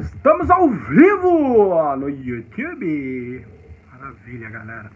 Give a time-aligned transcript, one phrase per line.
[0.00, 3.46] Estamos ao vivo no YouTube.
[3.92, 4.90] Maravilha, galera.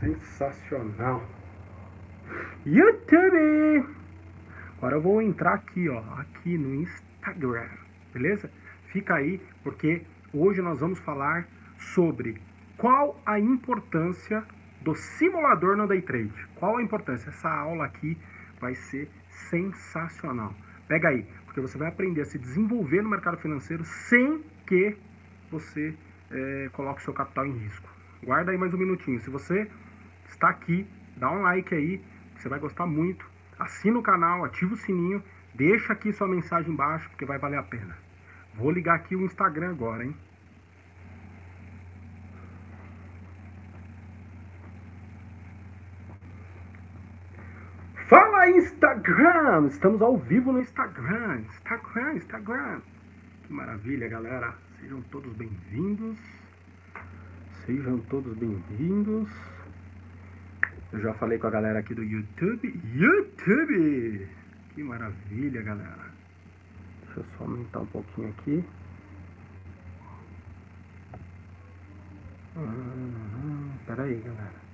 [0.00, 1.22] Sensacional.
[2.66, 3.86] YouTube.
[4.78, 7.68] Agora eu vou entrar aqui, ó, aqui no Instagram,
[8.12, 8.50] beleza?
[8.86, 10.02] Fica aí, porque
[10.34, 11.46] hoje nós vamos falar
[11.78, 12.42] sobre
[12.76, 14.42] qual a importância
[14.80, 16.32] do simulador no day trade.
[16.56, 17.28] Qual a importância?
[17.28, 18.18] Essa aula aqui
[18.60, 20.52] vai ser sensacional.
[20.88, 24.96] Pega aí, porque você vai aprender a se desenvolver no mercado financeiro sem que
[25.50, 25.92] você
[26.30, 27.90] é, coloque seu capital em risco.
[28.22, 29.18] Guarda aí mais um minutinho.
[29.18, 29.68] Se você
[30.28, 30.86] está aqui,
[31.16, 32.00] dá um like aí,
[32.36, 33.28] você vai gostar muito.
[33.58, 35.20] Assina o canal, ativa o sininho,
[35.52, 37.98] deixa aqui sua mensagem embaixo, porque vai valer a pena.
[38.54, 40.14] Vou ligar aqui o Instagram agora, hein?
[48.08, 48.48] Fala
[48.80, 49.66] Instagram!
[49.66, 51.42] Estamos ao vivo no Instagram.
[51.50, 52.80] Instagram, Instagram.
[53.46, 54.54] Que maravilha, galera.
[54.80, 56.18] Sejam todos bem-vindos.
[57.66, 59.28] Sejam todos bem-vindos.
[60.94, 62.80] Eu já falei com a galera aqui do YouTube.
[62.94, 64.26] YouTube!
[64.74, 66.06] Que maravilha, galera.
[67.04, 68.64] Deixa eu só aumentar um pouquinho aqui.
[72.56, 74.69] Hum, pera aí, galera.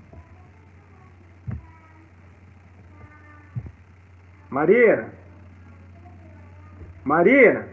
[4.51, 5.13] Marina!
[7.05, 7.69] Marina!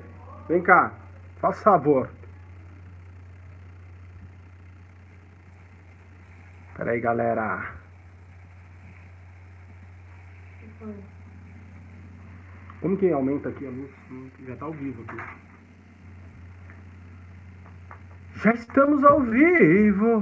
[0.47, 0.91] Vem cá,
[1.39, 2.09] faça favor.
[6.75, 7.71] Pera aí, galera.
[12.81, 13.91] Como que aumenta aqui a luz?
[14.45, 15.17] Já tá ao vivo aqui.
[18.35, 20.21] Já estamos ao vivo.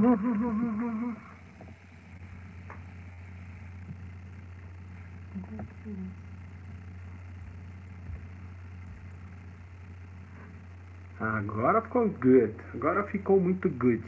[11.21, 12.55] Agora ficou good.
[12.73, 14.03] Agora ficou muito good.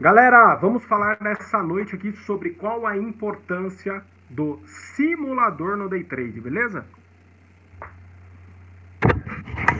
[0.00, 6.40] Galera, vamos falar nessa noite aqui sobre qual a importância do simulador no day trade,
[6.40, 6.84] beleza?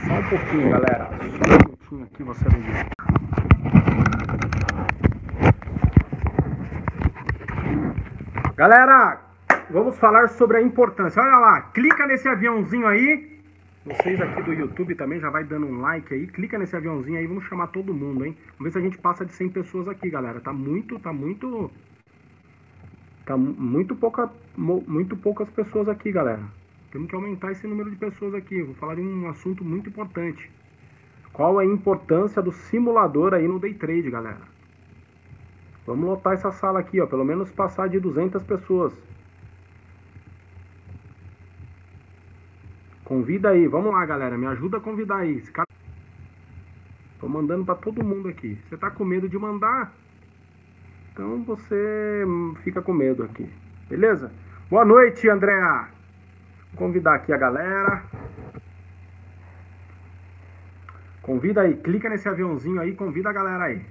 [0.07, 1.09] Só um pouquinho, galera.
[1.09, 2.87] Só um pouquinho aqui você vai ver.
[8.55, 9.19] Galera,
[9.69, 11.21] vamos falar sobre a importância.
[11.21, 13.32] Olha lá, clica nesse aviãozinho aí.
[13.85, 16.25] Vocês aqui do YouTube também já vai dando um like aí.
[16.27, 18.37] Clica nesse aviãozinho aí, vamos chamar todo mundo, hein?
[18.57, 20.39] Vamos ver se a gente passa de 100 pessoas aqui, galera.
[20.39, 21.69] Tá muito, tá muito...
[23.25, 26.43] Tá muito, pouca, muito poucas pessoas aqui, galera.
[26.91, 28.61] Temos que aumentar esse número de pessoas aqui.
[28.61, 30.49] Vou falar de um assunto muito importante.
[31.33, 34.41] Qual é a importância do simulador aí no day trade, galera?
[35.85, 37.07] Vamos lotar essa sala aqui, ó.
[37.07, 38.93] Pelo menos passar de 200 pessoas.
[43.05, 43.67] Convida aí.
[43.67, 44.37] Vamos lá, galera.
[44.37, 45.37] Me ajuda a convidar aí.
[45.37, 45.67] Esse cara...
[47.19, 48.59] Tô mandando para todo mundo aqui.
[48.67, 49.93] Você tá com medo de mandar?
[51.13, 52.23] Então você
[52.63, 53.49] fica com medo aqui.
[53.87, 54.31] Beleza?
[54.69, 55.87] Boa noite, Andréa.
[56.71, 58.03] Vou convidar aqui a galera.
[61.21, 63.81] Convida aí, clica nesse aviãozinho aí, convida a galera aí.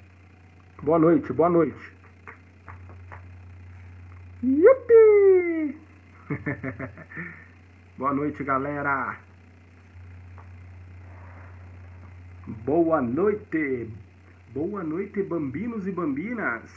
[0.82, 1.92] Boa noite, boa noite.
[4.42, 5.78] Yupi!
[8.02, 9.16] boa noite, galera.
[12.64, 13.88] Boa noite.
[14.52, 16.68] Boa noite, bambinos e bambinas.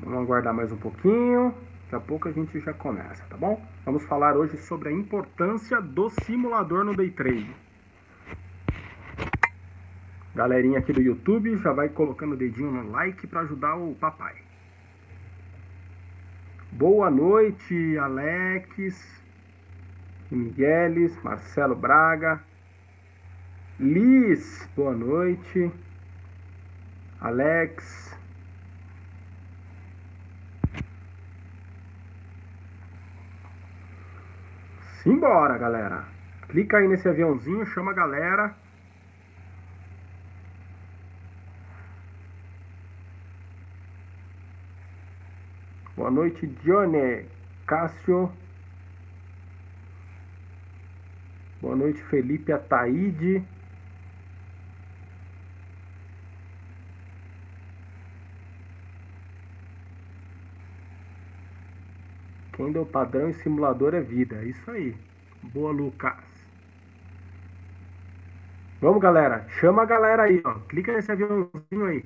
[0.00, 1.54] Vamos aguardar mais um pouquinho.
[1.84, 3.58] Daqui a pouco a gente já começa, tá bom?
[3.86, 7.56] Vamos falar hoje sobre a importância do simulador no day trade.
[10.34, 14.45] Galerinha aqui do YouTube já vai colocando o dedinho no like para ajudar o papai.
[16.78, 19.22] Boa noite, Alex,
[20.30, 22.38] Migueles, Marcelo Braga,
[23.80, 25.72] Liz, boa noite,
[27.18, 28.14] Alex,
[35.02, 36.04] Simbora, galera.
[36.48, 38.65] Clica aí nesse aviãozinho, chama a galera.
[46.06, 47.26] Boa noite, Johnny.
[47.66, 48.30] Cássio.
[51.60, 53.42] Boa noite, Felipe Ataíde.
[62.52, 64.44] Quem deu padrão em simulador é vida.
[64.44, 64.94] Isso aí.
[65.42, 66.22] Boa, Lucas.
[68.80, 69.44] Vamos, galera.
[69.58, 70.54] Chama a galera aí, ó.
[70.68, 72.04] Clica nesse aviãozinho aí.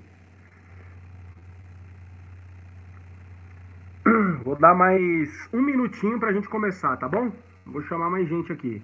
[4.43, 7.31] Vou dar mais um minutinho pra gente começar, tá bom?
[7.67, 8.83] Vou chamar mais gente aqui.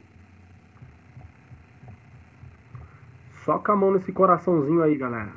[3.46, 5.32] Com a mão nesse coraçãozinho aí, galera.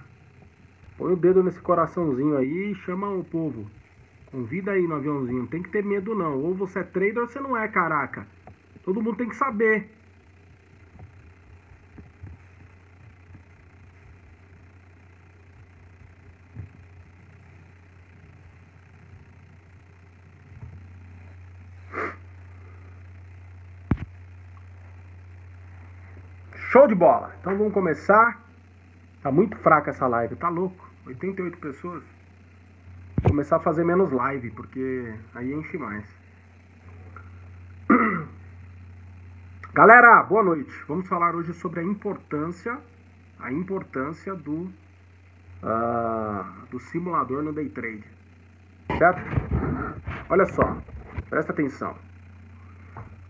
[0.98, 3.72] Põe o dedo nesse coraçãozinho aí e chama o povo.
[4.30, 5.40] Convida aí no aviãozinho.
[5.40, 6.38] Não tem que ter medo não.
[6.38, 8.28] Ou você é trader ou você não é, caraca.
[8.84, 9.90] Todo mundo tem que saber.
[26.70, 27.34] Show de bola.
[27.40, 28.40] Então vamos começar.
[29.24, 30.88] Tá muito fraca essa live, tá louco?
[31.08, 32.04] 88 pessoas.
[33.24, 36.06] Vou começar a fazer menos live, porque aí enche mais.
[39.74, 40.72] Galera, boa noite.
[40.88, 42.78] Vamos falar hoje sobre a importância,
[43.40, 44.70] a importância do
[45.64, 48.06] uh, do simulador no day trade,
[48.96, 49.22] certo?
[50.30, 50.78] Olha só,
[51.32, 51.96] presta atenção.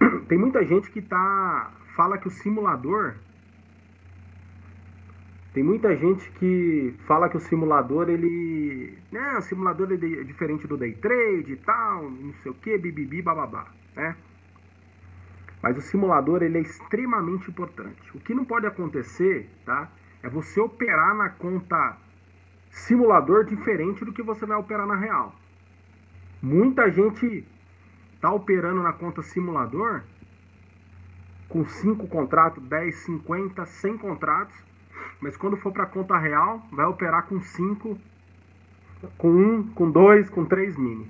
[0.27, 3.15] Tem muita gente que tá fala que o simulador
[5.60, 8.98] tem muita gente que fala que o simulador, ele.
[9.12, 13.22] Né, o simulador é diferente do day trade e tal, não sei o que, bibibi,
[13.22, 14.16] bababá, né?
[15.62, 18.00] Mas o simulador, ele é extremamente importante.
[18.16, 19.92] O que não pode acontecer, tá?
[20.24, 21.98] É você operar na conta
[22.72, 25.36] simulador diferente do que você vai operar na real.
[26.42, 27.46] Muita gente
[28.22, 30.04] tá operando na conta simulador
[31.50, 34.69] com 5 contratos, 10, 50, 100 contratos
[35.22, 37.98] mas quando for para conta real, vai operar com 5,
[39.18, 41.08] com 1, um, com 2, com 3 mini.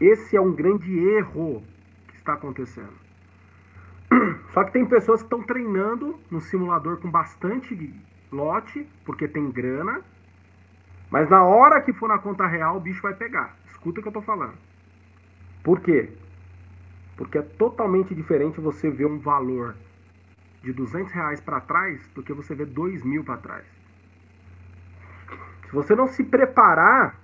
[0.00, 1.62] Esse é um grande erro
[2.08, 2.92] que está acontecendo.
[4.52, 7.94] Só que tem pessoas que estão treinando no simulador com bastante
[8.32, 10.02] lote, porque tem grana,
[11.10, 13.56] mas na hora que for na conta real, o bicho vai pegar.
[13.66, 14.54] Escuta o que eu estou falando.
[15.62, 16.10] Por quê?
[17.16, 19.76] Porque é totalmente diferente você ver um valor
[20.62, 23.64] de 200 reais para trás do que você vê 2 mil para trás.
[25.66, 27.18] Se você não se preparar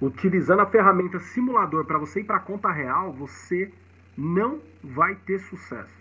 [0.00, 3.72] utilizando a ferramenta simulador para você ir para a conta real, você
[4.16, 5.96] não vai ter sucesso.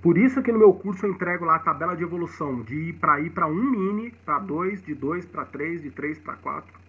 [0.00, 2.92] Por isso que no meu curso eu entrego lá a tabela de evolução de ir
[2.94, 6.80] para ir para 1 mini, para 2, de 2 para 3, de 3 para 4,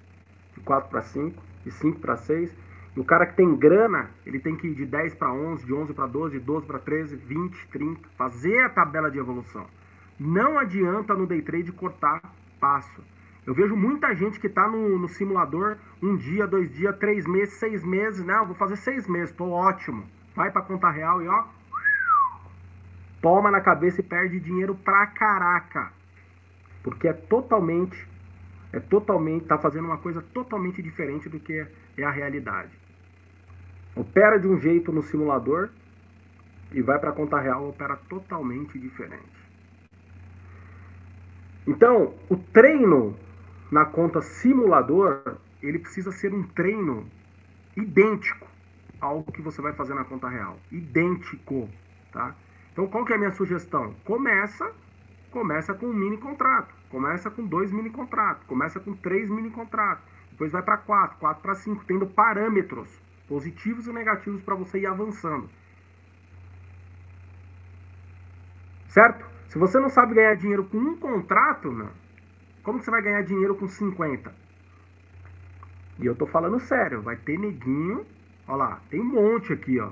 [0.56, 2.56] de 4 para 5, de 5 para 6 e
[2.96, 5.94] o cara que tem grana, ele tem que ir de 10 para 11, de 11
[5.94, 9.66] para 12, de 12 para 13, 20, 30, fazer a tabela de evolução.
[10.20, 12.22] Não adianta no day trade cortar
[12.60, 13.04] passo.
[13.48, 17.56] Eu vejo muita gente que está no, no, simulador um dia, dois dias, três meses,
[17.56, 18.24] seis meses.
[18.24, 20.06] Não, vou fazer seis meses, estou ótimo.
[20.36, 21.46] Vai para conta real e ó,
[23.22, 25.92] toma na cabeça e perde dinheiro pra caraca.
[26.84, 28.08] Porque é totalmente,
[28.72, 31.66] é totalmente, tá fazendo uma coisa totalmente diferente do que
[31.98, 32.83] é a realidade
[33.96, 35.70] opera de um jeito no simulador
[36.72, 39.44] e vai para a conta real opera totalmente diferente.
[41.68, 43.16] Então, o treino
[43.72, 47.06] na conta simulador, ele precisa ser um treino
[47.78, 48.48] idêntico
[49.00, 51.70] ao que você vai fazer na conta real, idêntico,
[52.12, 52.36] tá?
[52.72, 53.94] Então, qual que é a minha sugestão?
[54.04, 54.72] Começa,
[55.32, 60.04] começa com um mini contrato, começa com dois mini contratos, começa com três mini contratos,
[60.32, 64.86] depois vai para quatro, quatro para cinco, tendo parâmetros positivos e negativos para você ir
[64.86, 65.50] avançando.
[68.90, 69.26] Certo?
[69.48, 71.90] Se você não sabe ganhar dinheiro com um contrato, não,
[72.64, 74.34] como você vai ganhar dinheiro com 50?
[76.00, 78.06] E eu tô falando sério, vai ter neguinho,
[78.48, 79.92] ó lá, tem um monte aqui, ó.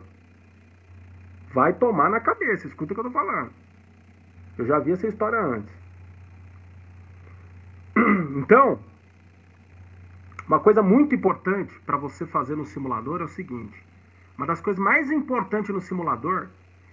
[1.53, 3.51] Vai tomar na cabeça, escuta o que eu tô falando.
[4.57, 5.73] Eu já vi essa história antes.
[8.33, 8.79] Então,
[10.47, 13.81] uma coisa muito importante para você fazer no simulador é o seguinte:
[14.37, 16.47] uma das coisas mais importantes no simulador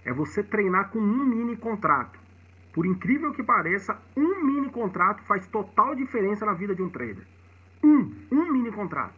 [0.05, 2.19] é você treinar com um mini contrato.
[2.73, 7.25] Por incrível que pareça, um mini contrato faz total diferença na vida de um trader.
[7.83, 9.13] Um, um mini contrato.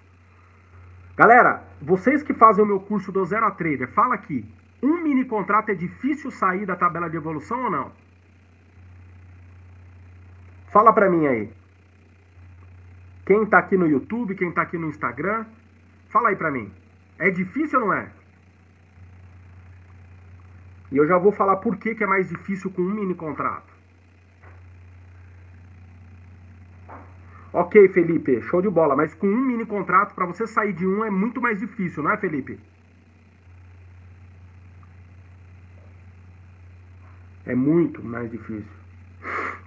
[1.16, 4.46] Galera, vocês que fazem o meu curso do Zero a Trader, fala aqui.
[4.82, 7.92] Um mini contrato é difícil sair da tabela de evolução ou não?
[10.72, 11.52] Fala pra mim aí.
[13.26, 15.46] Quem está aqui no YouTube, quem está aqui no Instagram,
[16.10, 16.72] fala aí para mim.
[17.20, 18.10] É difícil ou não é?
[20.92, 23.72] E eu já vou falar por que, que é mais difícil com um mini contrato.
[27.54, 28.96] Ok, Felipe, show de bola.
[28.96, 32.12] Mas com um mini contrato, para você sair de um é muito mais difícil, não
[32.12, 32.60] é, Felipe?
[37.46, 38.72] É muito mais difícil.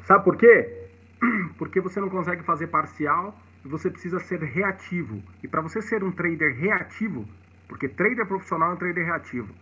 [0.05, 0.89] Sabe por quê?
[1.59, 3.35] Porque você não consegue fazer parcial
[3.69, 5.23] você precisa ser reativo.
[5.43, 7.27] E para você ser um trader reativo,
[7.69, 9.55] porque trader profissional é um trader reativo,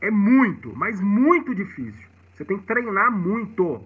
[0.00, 2.08] é muito, mas muito difícil.
[2.34, 3.82] Você tem que treinar muito.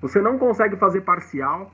[0.00, 1.72] Você não consegue fazer parcial.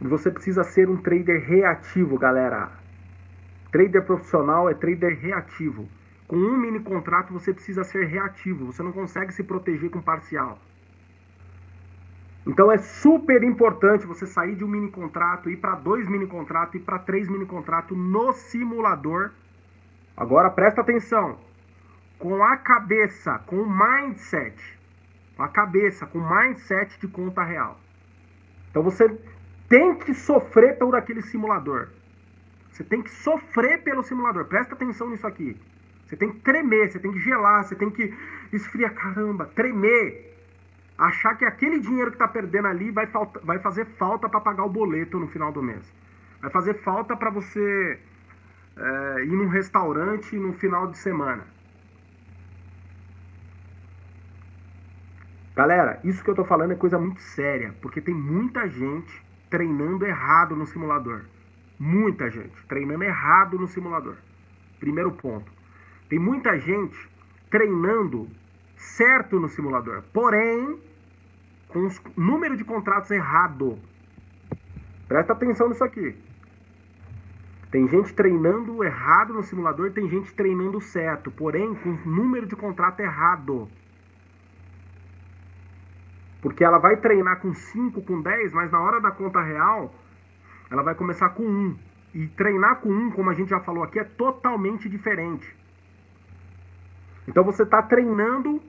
[0.00, 2.70] Você precisa ser um trader reativo, galera.
[3.72, 5.88] Trader profissional é trader reativo.
[6.28, 8.66] Com um mini contrato você precisa ser reativo.
[8.66, 10.60] Você não consegue se proteger com parcial.
[12.48, 16.76] Então é super importante você sair de um mini contrato, ir para dois mini contratos,
[16.76, 19.32] ir para três mini contratos no simulador.
[20.16, 21.38] Agora presta atenção.
[22.18, 24.56] Com a cabeça, com o mindset,
[25.36, 27.78] com a cabeça, com o mindset de conta real.
[28.70, 29.06] Então você
[29.68, 31.88] tem que sofrer por aquele simulador.
[32.70, 34.46] Você tem que sofrer pelo simulador.
[34.46, 35.54] Presta atenção nisso aqui.
[36.06, 38.16] Você tem que tremer, você tem que gelar, você tem que
[38.52, 40.37] esfriar, caramba, tremer
[40.98, 44.64] achar que aquele dinheiro que está perdendo ali vai, falta, vai fazer falta para pagar
[44.64, 45.90] o boleto no final do mês.
[46.40, 48.00] Vai fazer falta para você
[48.76, 51.46] é, ir num restaurante no final de semana.
[55.54, 60.04] Galera, isso que eu estou falando é coisa muito séria, porque tem muita gente treinando
[60.04, 61.22] errado no simulador.
[61.78, 64.16] Muita gente treinando errado no simulador.
[64.78, 65.50] Primeiro ponto.
[66.08, 66.96] Tem muita gente
[67.50, 68.28] treinando
[68.76, 70.78] certo no simulador, porém
[71.68, 73.78] com o número de contratos errado.
[75.06, 76.16] Presta atenção nisso aqui.
[77.70, 82.56] Tem gente treinando errado no simulador, tem gente treinando certo, porém com o número de
[82.56, 83.68] contrato errado.
[86.40, 89.94] Porque ela vai treinar com 5, com 10, mas na hora da conta real,
[90.70, 91.46] ela vai começar com 1.
[91.46, 91.76] Um.
[92.14, 95.54] E treinar com 1, um, como a gente já falou aqui, é totalmente diferente.
[97.26, 98.62] Então você está treinando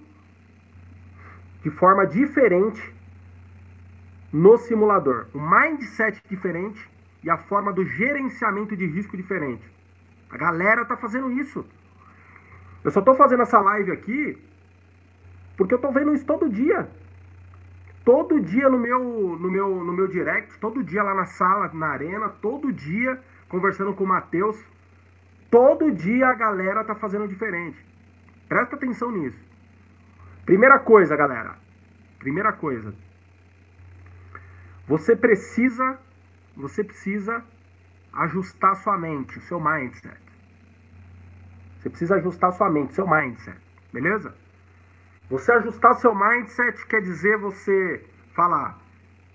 [1.64, 2.94] de forma diferente
[4.32, 5.28] no simulador.
[5.34, 6.90] O mindset diferente
[7.24, 9.64] e a forma do gerenciamento de risco diferente.
[10.30, 11.66] A galera tá fazendo isso.
[12.84, 14.38] Eu só tô fazendo essa live aqui
[15.58, 16.90] porque eu tô vendo isso todo dia.
[18.06, 21.88] Todo dia no meu, no meu, no meu direct, todo dia lá na sala, na
[21.88, 24.58] arena, todo dia conversando com o Matheus.
[25.52, 27.78] Todo dia a galera tá fazendo diferente.
[28.48, 29.49] Presta atenção nisso.
[30.50, 31.56] Primeira coisa, galera.
[32.18, 32.92] Primeira coisa.
[34.88, 36.00] Você precisa,
[36.58, 37.44] você precisa
[38.14, 40.18] ajustar sua mente, o seu mindset.
[41.78, 43.60] Você precisa ajustar sua mente, seu mindset,
[43.94, 44.34] beleza?
[45.30, 48.04] Você ajustar seu mindset quer dizer você
[48.34, 48.76] falar,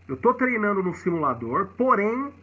[0.08, 2.34] eu estou treinando no simulador, porém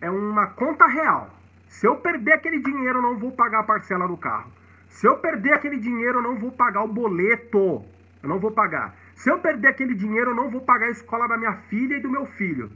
[0.00, 1.28] é uma conta real.
[1.68, 4.50] Se eu perder aquele dinheiro, eu não vou pagar a parcela do carro.
[4.88, 7.84] Se eu perder aquele dinheiro, eu não vou pagar o boleto.
[8.22, 8.96] Eu não vou pagar.
[9.14, 12.00] Se eu perder aquele dinheiro, eu não vou pagar a escola da minha filha e
[12.00, 12.70] do meu filho.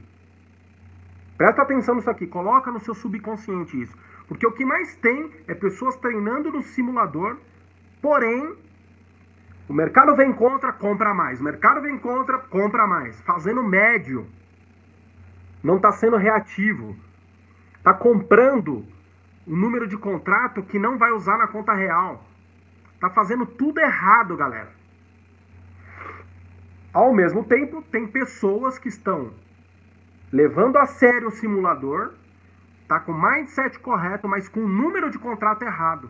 [1.37, 3.97] Presta atenção nisso aqui, coloca no seu subconsciente isso.
[4.27, 7.37] Porque o que mais tem é pessoas treinando no simulador,
[8.01, 8.55] porém,
[9.67, 11.39] o mercado vem contra, compra mais.
[11.39, 13.19] O mercado vem contra, compra mais.
[13.21, 14.27] Fazendo médio.
[15.63, 16.95] Não está sendo reativo.
[17.77, 18.85] Está comprando
[19.45, 22.23] o número de contrato que não vai usar na conta real.
[22.93, 24.71] Está fazendo tudo errado, galera.
[26.93, 29.31] Ao mesmo tempo, tem pessoas que estão
[30.31, 32.13] levando a sério o simulador,
[32.87, 36.09] tá com o mindset correto, mas com o número de contrato errado.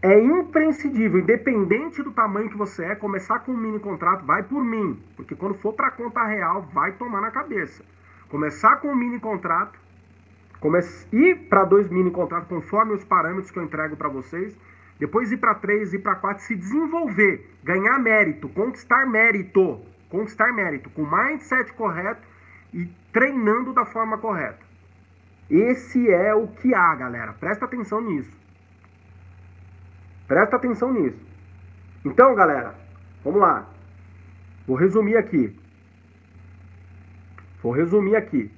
[0.00, 4.64] É imprescindível, independente do tamanho que você é, começar com um mini contrato, vai por
[4.64, 7.84] mim, porque quando for para a conta real, vai tomar na cabeça.
[8.28, 9.78] Começar com um mini contrato,
[11.12, 14.56] ir para dois mini contratos conforme os parâmetros que eu entrego para vocês
[15.02, 20.88] depois ir para 3, ir para 4, se desenvolver, ganhar mérito, conquistar mérito, conquistar mérito,
[20.90, 22.22] com mindset correto
[22.72, 24.64] e treinando da forma correta.
[25.50, 27.32] Esse é o que há, galera.
[27.32, 28.30] Presta atenção nisso.
[30.28, 31.18] Presta atenção nisso.
[32.04, 32.72] Então, galera,
[33.24, 33.68] vamos lá.
[34.68, 35.58] Vou resumir aqui.
[37.60, 38.52] Vou resumir aqui.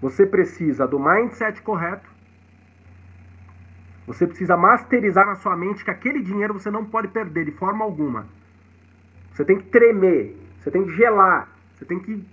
[0.00, 2.08] Você precisa do mindset correto,
[4.06, 7.84] você precisa masterizar na sua mente que aquele dinheiro você não pode perder de forma
[7.84, 8.26] alguma.
[9.32, 12.24] Você tem que tremer, você tem que gelar, você tem que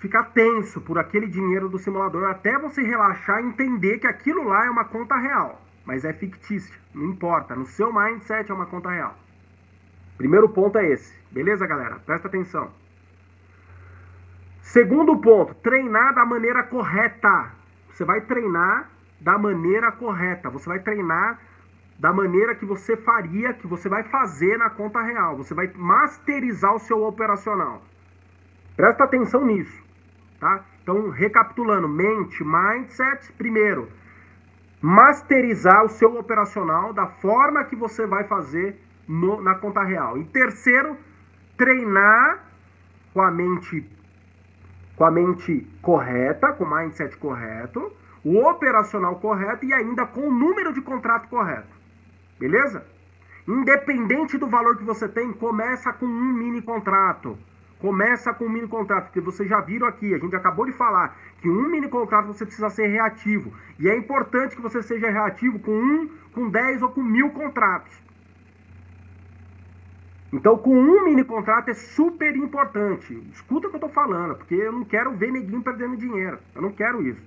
[0.00, 4.64] ficar tenso por aquele dinheiro do simulador até você relaxar e entender que aquilo lá
[4.64, 8.90] é uma conta real, mas é fictícia, não importa, no seu mindset é uma conta
[8.90, 9.16] real.
[10.16, 12.00] Primeiro ponto é esse, beleza, galera?
[12.04, 12.70] Presta atenção.
[14.62, 17.52] Segundo ponto, treinar da maneira correta.
[17.88, 18.88] Você vai treinar
[19.20, 20.48] da maneira correta.
[20.50, 21.38] Você vai treinar
[21.98, 25.36] da maneira que você faria, que você vai fazer na conta real.
[25.36, 27.82] Você vai masterizar o seu operacional.
[28.74, 29.82] Presta atenção nisso,
[30.40, 30.64] tá?
[30.82, 33.90] Então, recapitulando, mente, mindset, primeiro,
[34.80, 40.16] masterizar o seu operacional da forma que você vai fazer no, na conta real.
[40.16, 40.96] E terceiro,
[41.58, 42.46] treinar
[43.12, 43.86] com a mente
[44.96, 47.90] com a mente correta, com o mindset correto,
[48.24, 51.68] o operacional correto e ainda com o número de contrato correto.
[52.38, 52.84] Beleza?
[53.46, 57.38] Independente do valor que você tem, começa com um mini contrato.
[57.78, 61.18] Começa com um mini contrato, porque vocês já viram aqui, a gente acabou de falar
[61.40, 63.52] que um mini contrato você precisa ser reativo.
[63.78, 67.92] E é importante que você seja reativo com um, com dez ou com mil contratos.
[70.32, 73.14] Então, com um mini contrato é super importante.
[73.32, 76.38] Escuta o que eu estou falando, porque eu não quero ver neguinho perdendo dinheiro.
[76.54, 77.20] Eu não quero isso.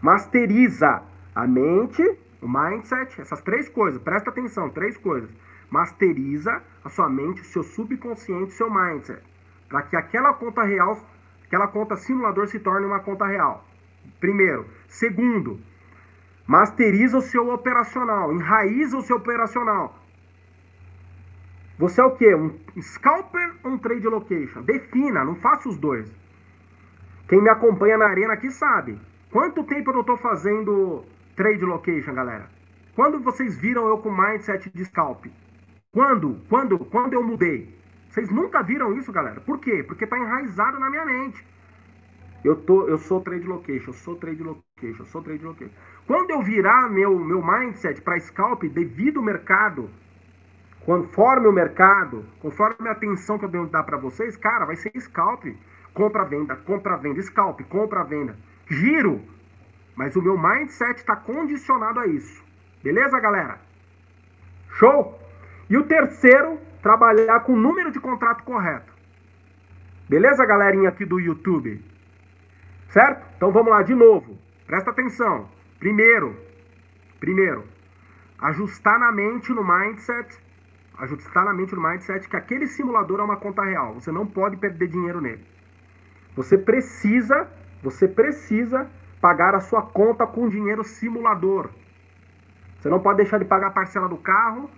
[0.00, 1.02] Masteriza
[1.34, 2.02] a mente,
[2.40, 4.00] o mindset, essas três coisas.
[4.00, 5.30] Presta atenção, três coisas.
[5.70, 9.22] Masteriza a sua mente, o seu subconsciente, o seu mindset
[9.68, 10.98] para que aquela conta real,
[11.46, 13.64] aquela conta simulador se torne uma conta real.
[14.18, 14.66] Primeiro.
[14.88, 15.60] Segundo,
[16.46, 19.96] masteriza o seu operacional, enraiza o seu operacional.
[21.78, 22.34] Você é o quê?
[22.34, 24.62] Um scalper ou um trade location?
[24.62, 26.10] Defina, não faça os dois.
[27.28, 28.98] Quem me acompanha na arena aqui sabe.
[29.30, 31.04] Quanto tempo eu não estou fazendo
[31.36, 32.48] trade location, galera?
[32.94, 35.26] Quando vocês viram eu com mindset de scalp?
[35.92, 36.40] Quando?
[36.48, 36.78] Quando?
[36.78, 37.76] Quando eu mudei?
[38.08, 39.40] Vocês nunca viram isso, galera?
[39.40, 39.84] Por quê?
[39.86, 41.46] Porque tá enraizado na minha mente.
[42.42, 45.74] Eu, tô, eu sou trade location, eu sou trade location, eu sou trade location.
[46.06, 49.90] Quando eu virar meu, meu mindset para scalp devido ao mercado,
[50.86, 54.90] conforme o mercado, conforme a atenção que eu devo dar para vocês, cara, vai ser
[54.98, 55.44] scalp.
[55.92, 58.34] Compra, venda, compra, venda, scalp, compra, venda.
[58.68, 59.22] Giro.
[59.96, 62.44] Mas o meu mindset está condicionado a isso.
[62.82, 63.58] Beleza, galera?
[64.78, 65.18] Show?
[65.68, 68.92] E o terceiro trabalhar com o número de contrato correto.
[70.08, 71.84] Beleza, galerinha aqui do YouTube?
[72.88, 73.26] Certo?
[73.36, 74.38] Então vamos lá de novo.
[74.66, 75.48] Presta atenção.
[75.78, 76.36] Primeiro,
[77.20, 77.64] primeiro,
[78.40, 80.38] ajustar na mente, no mindset,
[80.98, 83.94] ajustar na mente, no mindset que aquele simulador é uma conta real.
[83.94, 85.44] Você não pode perder dinheiro nele.
[86.34, 87.48] Você precisa,
[87.82, 88.88] você precisa
[89.20, 91.70] pagar a sua conta com dinheiro simulador.
[92.78, 94.70] Você não pode deixar de pagar a parcela do carro,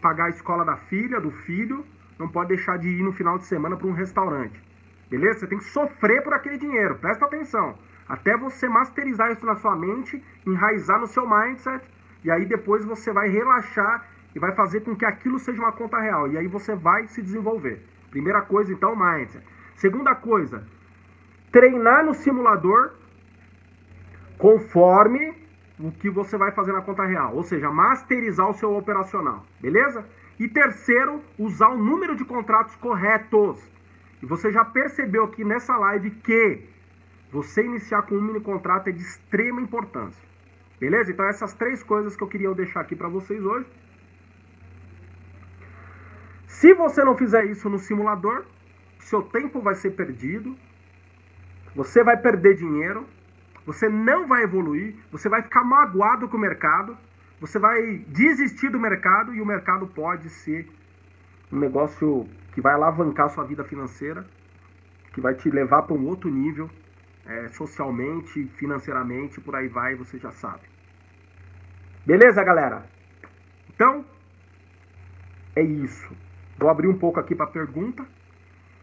[0.00, 1.84] pagar a escola da filha, do filho,
[2.18, 4.62] não pode deixar de ir no final de semana para um restaurante.
[5.08, 5.40] Beleza?
[5.40, 7.76] Você tem que sofrer por aquele dinheiro, presta atenção.
[8.08, 11.84] Até você masterizar isso na sua mente, enraizar no seu mindset,
[12.24, 15.98] e aí depois você vai relaxar e vai fazer com que aquilo seja uma conta
[15.98, 16.30] real.
[16.30, 17.82] E aí você vai se desenvolver.
[18.10, 19.44] Primeira coisa, então, mindset.
[19.76, 20.66] Segunda coisa,
[21.52, 22.92] treinar no simulador
[24.38, 25.34] conforme
[25.78, 30.04] o que você vai fazer na conta real, ou seja, masterizar o seu operacional, beleza?
[30.38, 33.60] E terceiro, usar o número de contratos corretos.
[34.22, 36.66] E você já percebeu aqui nessa live que
[37.30, 40.22] você iniciar com um mini contrato é de extrema importância.
[40.80, 41.12] Beleza?
[41.12, 43.66] Então essas três coisas que eu queria deixar aqui para vocês hoje.
[46.46, 48.44] Se você não fizer isso no simulador,
[49.00, 50.56] seu tempo vai ser perdido,
[51.74, 53.06] você vai perder dinheiro,
[53.64, 56.96] você não vai evoluir, você vai ficar magoado com o mercado,
[57.40, 60.68] você vai desistir do mercado e o mercado pode ser
[61.50, 64.26] um negócio que vai alavancar sua vida financeira,
[65.12, 66.70] que vai te levar para um outro nível,
[67.26, 70.62] é, socialmente, financeiramente, por aí vai, você já sabe.
[72.04, 72.84] Beleza, galera?
[73.74, 74.04] Então,
[75.54, 76.10] é isso.
[76.58, 78.04] Vou abrir um pouco aqui para pergunta.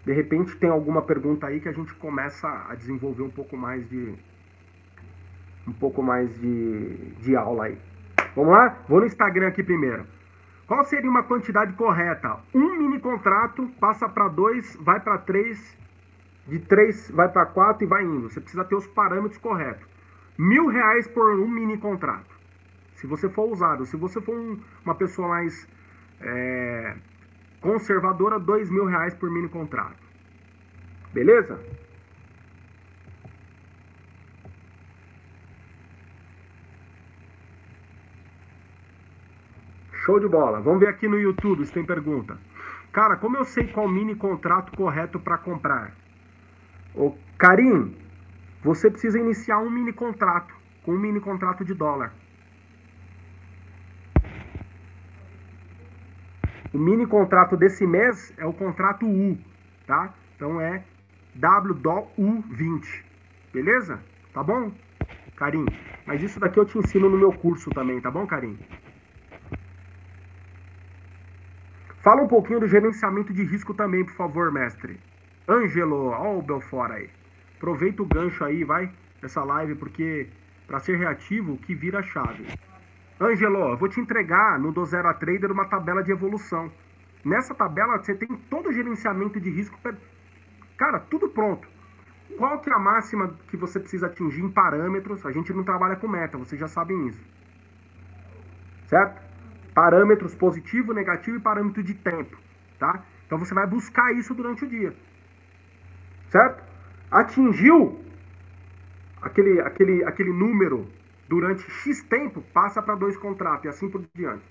[0.06, 3.88] De repente tem alguma pergunta aí que a gente começa a desenvolver um pouco mais
[3.90, 4.16] de,
[5.68, 7.78] um pouco mais de, de aula aí.
[8.36, 8.78] Vamos lá?
[8.88, 10.06] Vou no Instagram aqui primeiro.
[10.68, 12.38] Qual seria uma quantidade correta?
[12.54, 15.78] Um mini contrato passa para dois, vai para três,
[16.48, 18.30] de três vai para quatro e vai indo.
[18.30, 19.88] Você precisa ter os parâmetros corretos.
[20.38, 22.40] Mil reais por um mini contrato.
[22.96, 23.86] Se você for usado.
[23.86, 25.68] Se você for um, uma pessoa mais
[26.22, 26.96] é,
[27.62, 29.98] conservadora, dois mil reais por mini contrato.
[31.14, 31.60] Beleza?
[40.06, 40.60] Show de bola.
[40.62, 42.38] Vamos ver aqui no YouTube se tem pergunta.
[42.92, 45.96] Cara, como eu sei qual mini contrato correto para comprar?
[46.96, 47.96] Ô, Karim,
[48.64, 52.14] você precisa iniciar um mini contrato com um mini contrato de dólar.
[56.74, 59.38] O mini contrato desse mês é o contrato U,
[59.88, 60.14] tá?
[60.36, 60.84] Então é
[61.40, 63.04] WDOU20.
[63.52, 64.00] Beleza?
[64.34, 64.72] Tá bom?
[65.36, 65.66] Karim,
[66.06, 68.60] mas isso daqui eu te ensino no meu curso também, tá bom, Karim?
[72.02, 75.00] Fala um pouquinho do gerenciamento de risco também, por favor, mestre.
[75.48, 77.10] Ângelo, ó o Belfort aí.
[77.58, 78.92] Aproveita o gancho aí, vai,
[79.24, 80.28] essa live, porque
[80.68, 82.46] para ser reativo, que vira chave.
[83.20, 86.72] Ângelo, eu vou te entregar no do Zero a Trader uma tabela de evolução.
[87.24, 89.78] Nessa tabela você tem todo o gerenciamento de risco.
[90.78, 91.68] Cara, tudo pronto.
[92.38, 95.26] Qual que é a máxima que você precisa atingir em parâmetros?
[95.26, 97.22] A gente não trabalha com meta, vocês já sabem isso.
[98.88, 99.22] Certo?
[99.74, 102.38] Parâmetros positivo, negativo e parâmetro de tempo,
[102.80, 103.04] tá?
[103.26, 104.96] Então você vai buscar isso durante o dia.
[106.30, 106.64] Certo?
[107.12, 108.00] Atingiu
[109.22, 110.88] aquele, aquele, aquele número
[111.30, 114.44] durante X tempo, passa para dois contratos e assim por diante.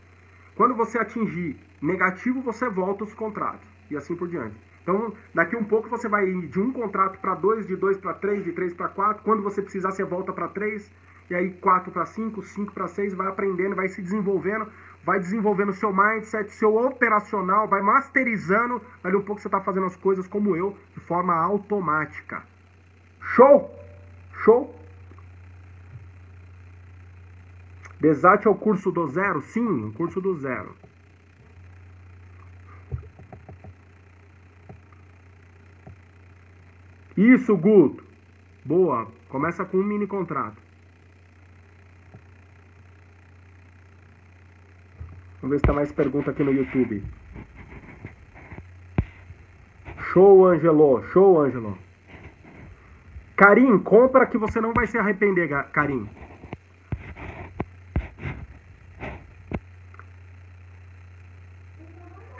[0.54, 4.56] Quando você atingir negativo, você volta os contratos e assim por diante.
[4.82, 8.44] Então, daqui um pouco você vai de um contrato para dois, de dois para três,
[8.44, 9.24] de três para quatro.
[9.24, 10.90] Quando você precisar, você volta para três,
[11.28, 14.66] e aí quatro para cinco, cinco para seis, vai aprendendo, vai se desenvolvendo,
[15.04, 18.80] vai desenvolvendo seu mindset, seu operacional, vai masterizando.
[19.02, 22.42] Daqui um pouco você está fazendo as coisas como eu, de forma automática.
[23.20, 23.68] Show?
[24.44, 24.77] Show?
[28.00, 29.40] Desate é o curso do zero?
[29.40, 30.74] Sim, o curso do zero.
[37.16, 38.04] Isso, Guto.
[38.64, 39.08] Boa.
[39.28, 40.56] Começa com um mini contrato.
[45.40, 47.02] Vamos ver se tem mais pergunta aqui no YouTube.
[50.12, 51.02] Show, Angelo.
[51.12, 51.76] Show, Angelo.
[53.36, 56.08] Karim, compra que você não vai se arrepender, Karim.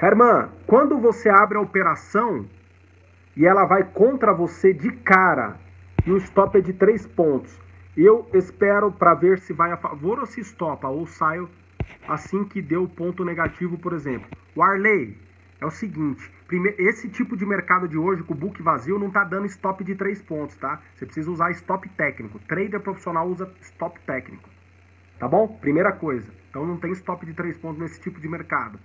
[0.01, 2.47] Herman, quando você abre a operação
[3.37, 5.57] e ela vai contra você de cara
[6.07, 7.61] e o stop é de três pontos,
[7.97, 11.51] eu espero para ver se vai a favor ou se estopa ou saio
[12.07, 14.29] assim que deu ponto negativo, por exemplo.
[14.55, 15.19] O Arley
[15.61, 16.31] é o seguinte,
[16.79, 19.97] esse tipo de mercado de hoje com o book vazio não está dando stop de
[19.97, 20.81] três pontos, tá?
[20.95, 22.39] Você precisa usar stop técnico.
[22.47, 24.49] Trader profissional usa stop técnico.
[25.19, 25.59] Tá bom?
[25.61, 26.33] Primeira coisa.
[26.51, 28.79] Então não tem stop de três pontos nesse tipo de mercado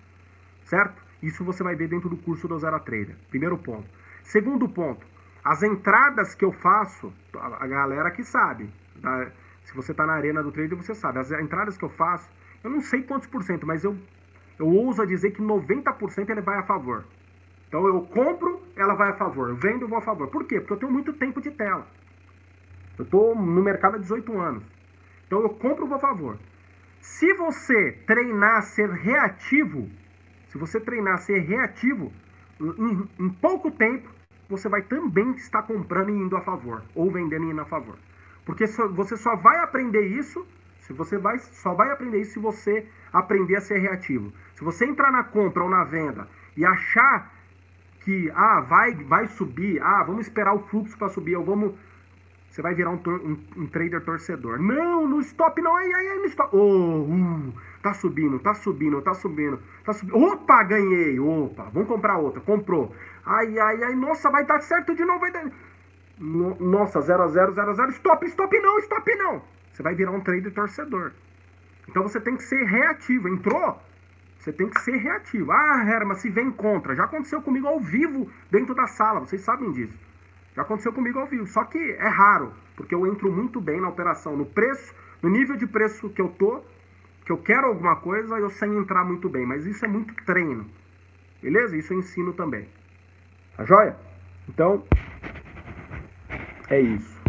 [0.66, 1.03] certo?
[1.24, 3.16] Isso você vai ver dentro do curso do Zero Trader.
[3.30, 3.88] Primeiro ponto.
[4.24, 5.06] Segundo ponto,
[5.44, 8.70] as entradas que eu faço, a galera que sabe,
[9.02, 9.32] tá?
[9.64, 12.30] se você está na arena do trader, você sabe, as entradas que eu faço,
[12.62, 13.98] eu não sei quantos por cento, mas eu,
[14.60, 17.06] eu ouso dizer que 90% ele vai a favor.
[17.68, 19.50] Então eu compro, ela vai a favor.
[19.50, 20.28] Eu vendo, eu vou a favor.
[20.28, 20.60] Por quê?
[20.60, 21.88] Porque eu tenho muito tempo de tela.
[22.98, 24.64] Eu estou no mercado há 18 anos.
[25.26, 26.38] Então eu compro, vou a favor.
[27.02, 29.90] Se você treinar a ser reativo,
[30.54, 32.14] se você treinar a ser reativo,
[32.62, 34.08] em, em pouco tempo
[34.48, 37.98] você vai também estar comprando e indo a favor, ou vendendo e indo a favor.
[38.46, 40.46] Porque só, você só vai aprender isso,
[40.82, 44.32] se você vai, só vai aprender isso se você aprender a ser reativo.
[44.54, 47.34] Se você entrar na compra ou na venda e achar
[48.02, 51.74] que ah, vai, vai subir, ah, vamos esperar o fluxo para subir, ou vamos
[52.54, 54.62] você vai virar um, um, um, trader torcedor.
[54.62, 56.56] Não, no stop não, ai, ai, no stop.
[56.56, 60.18] Oh, uh, tá subindo, tá subindo, tá subindo, tá subindo.
[60.18, 62.96] Opa, ganhei, opa, vamos comprar outra, comprou.
[63.26, 65.52] Ai, ai, ai, nossa, vai dar certo de novo, vai dar...
[66.18, 69.42] No, nossa, 0 a 0, 0 a 0, stop, stop não, stop não.
[69.74, 71.12] Você vai virar um trader torcedor.
[71.90, 73.82] Então você tem que ser reativo, entrou?
[74.40, 75.52] Você tem que ser reativo.
[75.52, 76.96] Ah, Herma, se vem contra.
[76.96, 79.98] Já aconteceu comigo ao vivo dentro da sala, vocês sabem disso.
[80.56, 81.46] Já aconteceu comigo ao vivo.
[81.48, 84.38] Só que é raro, porque eu entro muito bem na operação.
[84.38, 86.64] No preço, no nível de preço que eu tô,
[87.24, 89.46] que eu quero alguma coisa, eu sei entrar muito bem.
[89.46, 90.66] Mas isso é muito treino.
[91.42, 91.76] Beleza?
[91.78, 92.68] Isso eu ensino também.
[93.56, 93.96] Tá joia?
[94.48, 94.84] Então,
[96.70, 97.22] é isso.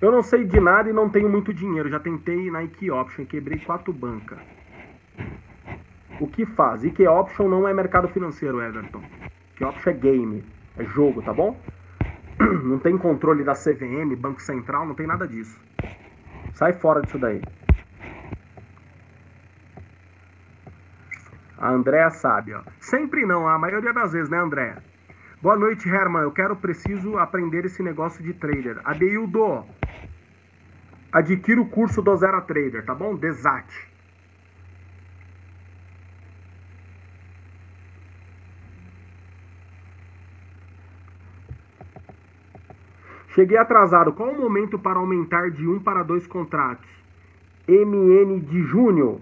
[0.00, 1.88] Eu não sei de nada e não tenho muito dinheiro.
[1.88, 4.38] Já tentei na IK Option, quebrei quatro bancas.
[6.18, 6.84] O que faz?
[6.84, 9.02] IK Option não é mercado financeiro, Everton.
[9.56, 10.44] Que option é game,
[10.78, 11.58] é jogo, tá bom?
[12.64, 15.60] Não tem controle da CVM, Banco Central, não tem nada disso.
[16.54, 17.40] Sai fora disso daí.
[21.58, 22.62] A Andréa sabe, ó.
[22.80, 24.82] Sempre não, a maioria das vezes, né, Andréa?
[25.42, 26.22] Boa noite, Herman.
[26.22, 28.80] Eu quero, preciso aprender esse negócio de trader.
[28.84, 29.64] Adeildo,
[31.12, 33.14] adquira o curso do Zero Trader, tá bom?
[33.14, 33.89] Desate.
[43.40, 44.12] Cheguei atrasado.
[44.12, 46.86] Qual o momento para aumentar de um para dois contratos?
[47.66, 49.18] MN de junho.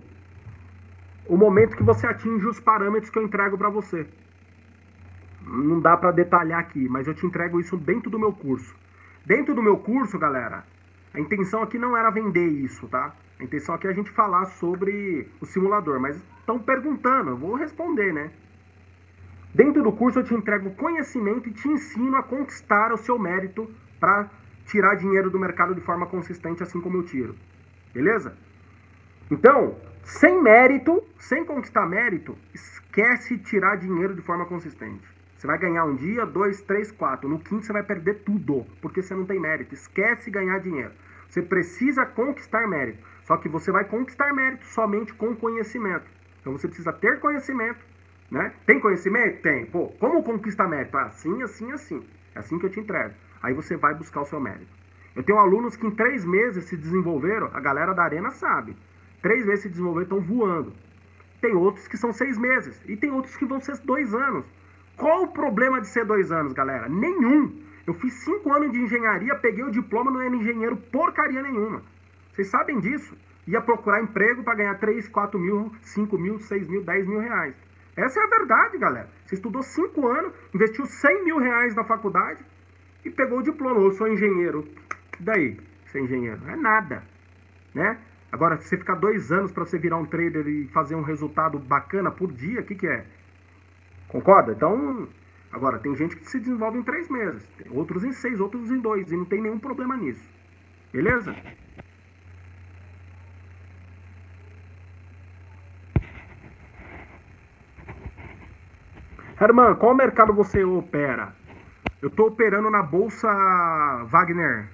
[1.29, 4.09] O momento que você atinge os parâmetros que eu entrego para você.
[5.47, 8.75] Não dá para detalhar aqui, mas eu te entrego isso dentro do meu curso.
[9.25, 10.65] Dentro do meu curso, galera,
[11.15, 13.15] a intenção aqui não era vender isso, tá?
[13.39, 17.55] A intenção aqui é a gente falar sobre o simulador, mas estão perguntando, eu vou
[17.55, 18.33] responder, né?
[19.55, 23.71] Dentro do curso eu te entrego conhecimento e te ensino a conquistar o seu mérito
[23.99, 24.31] para
[24.67, 27.35] tirar dinheiro do mercado de forma consistente, assim como eu tiro.
[27.93, 28.37] Beleza?
[29.31, 35.07] Então, sem mérito, sem conquistar mérito, esquece tirar dinheiro de forma consistente.
[35.37, 37.29] Você vai ganhar um dia, dois, três, quatro.
[37.29, 39.75] No quinto você vai perder tudo, porque você não tem mérito.
[39.75, 40.93] Esquece ganhar dinheiro.
[41.29, 42.99] Você precisa conquistar mérito.
[43.25, 46.07] Só que você vai conquistar mérito somente com conhecimento.
[46.41, 47.79] Então você precisa ter conhecimento,
[48.31, 48.53] né?
[48.67, 49.43] Tem conhecimento?
[49.43, 49.67] Tem.
[49.67, 50.97] Pô, como conquistar mérito?
[50.97, 52.03] Assim, assim, assim.
[52.35, 53.15] É assim que eu te entrego.
[53.43, 54.79] Aí você vai buscar o seu mérito.
[55.15, 58.77] Eu tenho alunos que em três meses se desenvolveram, a galera da arena sabe.
[59.21, 60.73] Três meses se desenvolveram, estão voando.
[61.41, 62.81] Tem outros que são seis meses.
[62.87, 64.45] E tem outros que vão ser dois anos.
[64.97, 66.89] Qual o problema de ser dois anos, galera?
[66.89, 67.63] Nenhum.
[67.87, 71.83] Eu fiz cinco anos de engenharia, peguei o diploma, não era engenheiro porcaria nenhuma.
[72.33, 73.17] Vocês sabem disso?
[73.47, 77.55] Ia procurar emprego para ganhar 3, 4 mil, 5 mil, 6 mil, 10 mil reais.
[77.97, 79.09] Essa é a verdade, galera.
[79.25, 82.45] Você estudou cinco anos, investiu 100 mil reais na faculdade
[83.09, 83.81] e pegou o diploma.
[83.81, 84.69] Eu sou engenheiro.
[85.19, 86.41] E daí, ser engenheiro?
[86.45, 87.03] Não é nada.
[87.75, 87.99] Né?
[88.31, 91.59] Agora, se você ficar dois anos para você virar um trader e fazer um resultado
[91.59, 93.05] bacana por dia, o que, que é?
[94.09, 94.53] Concorda?
[94.53, 95.09] Então,
[95.51, 99.11] agora, tem gente que se desenvolve em três meses, outros em seis, outros em dois,
[99.11, 100.25] e não tem nenhum problema nisso.
[100.93, 101.35] Beleza?
[109.41, 111.38] Herman, qual mercado você opera?
[112.01, 113.29] Eu estou operando na Bolsa
[114.09, 114.69] Wagner,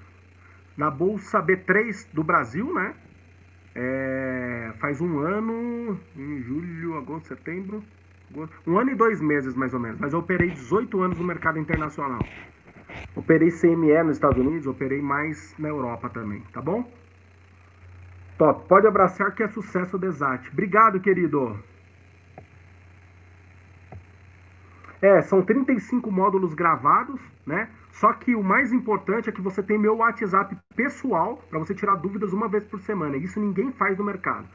[0.76, 2.94] na Bolsa B3 do Brasil, né?
[3.74, 7.82] É, faz um ano, em julho, agosto, setembro,
[8.66, 11.58] um ano e dois meses mais ou menos, mas eu operei 18 anos no mercado
[11.58, 12.22] internacional.
[13.16, 16.92] Operei CME nos Estados Unidos, operei mais na Europa também, tá bom?
[18.36, 20.50] Top, pode abraçar que é sucesso Desate.
[20.50, 21.58] Obrigado, querido.
[25.04, 27.68] É, são 35 módulos gravados, né?
[27.92, 31.96] Só que o mais importante é que você tem meu WhatsApp pessoal para você tirar
[31.96, 33.14] dúvidas uma vez por semana.
[33.18, 34.46] Isso ninguém faz no mercado.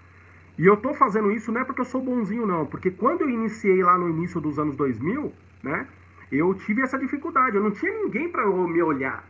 [0.58, 2.66] E eu tô fazendo isso não é porque eu sou bonzinho, não.
[2.66, 5.32] Porque quando eu iniciei lá no início dos anos 2000,
[5.62, 5.86] né?
[6.32, 7.56] Eu tive essa dificuldade.
[7.56, 9.24] Eu não tinha ninguém para me olhar.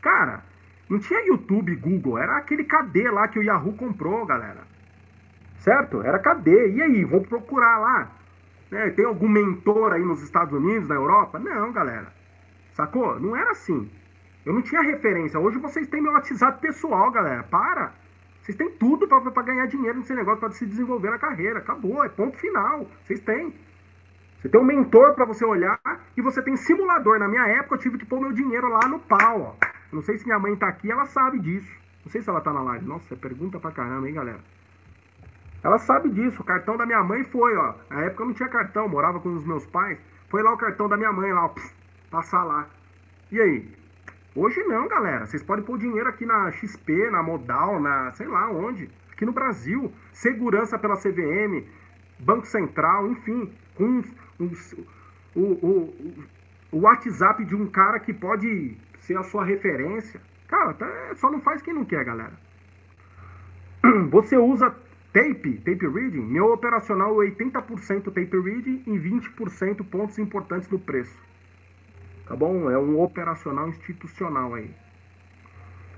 [0.00, 0.42] Cara,
[0.88, 2.16] não tinha YouTube, Google.
[2.16, 4.62] Era aquele KD lá que o Yahoo comprou, galera.
[5.58, 6.00] Certo?
[6.00, 6.76] Era KD.
[6.76, 7.04] E aí?
[7.04, 8.15] Vou procurar lá.
[8.70, 8.90] Né?
[8.90, 11.38] Tem algum mentor aí nos Estados Unidos, na Europa?
[11.38, 12.12] Não, galera.
[12.72, 13.18] Sacou?
[13.20, 13.90] Não era assim.
[14.44, 15.40] Eu não tinha referência.
[15.40, 17.42] Hoje vocês têm meu WhatsApp pessoal, galera.
[17.42, 17.92] Para.
[18.40, 21.58] Vocês têm tudo para ganhar dinheiro nesse negócio, para se desenvolver na carreira.
[21.58, 22.88] Acabou, é ponto final.
[23.02, 23.52] Vocês têm.
[24.38, 25.80] Você tem um mentor para você olhar
[26.16, 27.18] e você tem simulador.
[27.18, 29.66] Na minha época eu tive que pôr meu dinheiro lá no pau, ó.
[29.92, 31.72] Não sei se minha mãe tá aqui, ela sabe disso.
[32.04, 32.86] Não sei se ela tá na live.
[32.86, 34.55] Nossa, é pergunta pra caramba, hein, galera.
[35.66, 36.42] Ela sabe disso.
[36.42, 37.74] O cartão da minha mãe foi, ó.
[37.90, 39.98] Na época eu não tinha cartão, morava com os meus pais.
[40.28, 41.54] Foi lá o cartão da minha mãe, lá, ó,
[42.08, 42.68] passar lá.
[43.32, 43.68] E aí?
[44.36, 45.26] Hoje não, galera.
[45.26, 48.88] Vocês podem pôr dinheiro aqui na XP, na Modal, na sei lá onde.
[49.12, 49.92] Aqui no Brasil.
[50.12, 51.66] Segurança pela CVM,
[52.20, 53.52] Banco Central, enfim.
[53.74, 54.04] Com
[54.38, 56.24] o, o,
[56.70, 60.20] o WhatsApp de um cara que pode ser a sua referência.
[60.46, 62.34] Cara, tá, só não faz quem não quer, galera.
[64.10, 64.72] Você usa
[65.16, 66.26] tape, tape reading?
[66.26, 71.18] Meu operacional é 80% tape reading e 20% pontos importantes no preço.
[72.26, 72.70] Tá bom?
[72.70, 74.70] É um operacional institucional aí.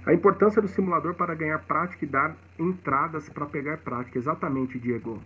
[0.06, 4.16] A importância do simulador para ganhar prática e dar entradas para pegar prática.
[4.16, 5.20] Exatamente, Diego.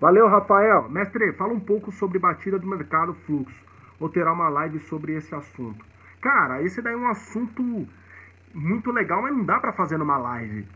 [0.00, 0.88] Valeu, Rafael.
[0.88, 3.62] Mestre, fala um pouco sobre batida do mercado fluxo.
[3.98, 5.84] Ou terá uma live sobre esse assunto.
[6.22, 7.86] Cara, esse daí é um assunto
[8.54, 10.66] muito legal, mas não dá para fazer numa live.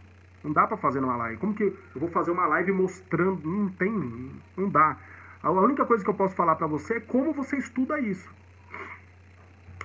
[0.45, 1.39] Não dá para fazer numa live.
[1.39, 3.49] Como que eu vou fazer uma live mostrando?
[3.49, 4.99] Não tem, não dá.
[5.43, 8.31] A única coisa que eu posso falar para você é como você estuda isso.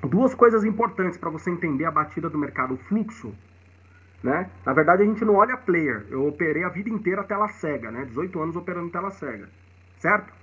[0.01, 3.33] Duas coisas importantes para você entender a batida do mercado, o fluxo.
[4.21, 4.49] Né?
[4.65, 6.05] Na verdade, a gente não olha player.
[6.09, 8.05] Eu operei a vida inteira tela cega, né?
[8.05, 9.49] 18 anos operando tela cega.
[9.97, 10.33] Certo?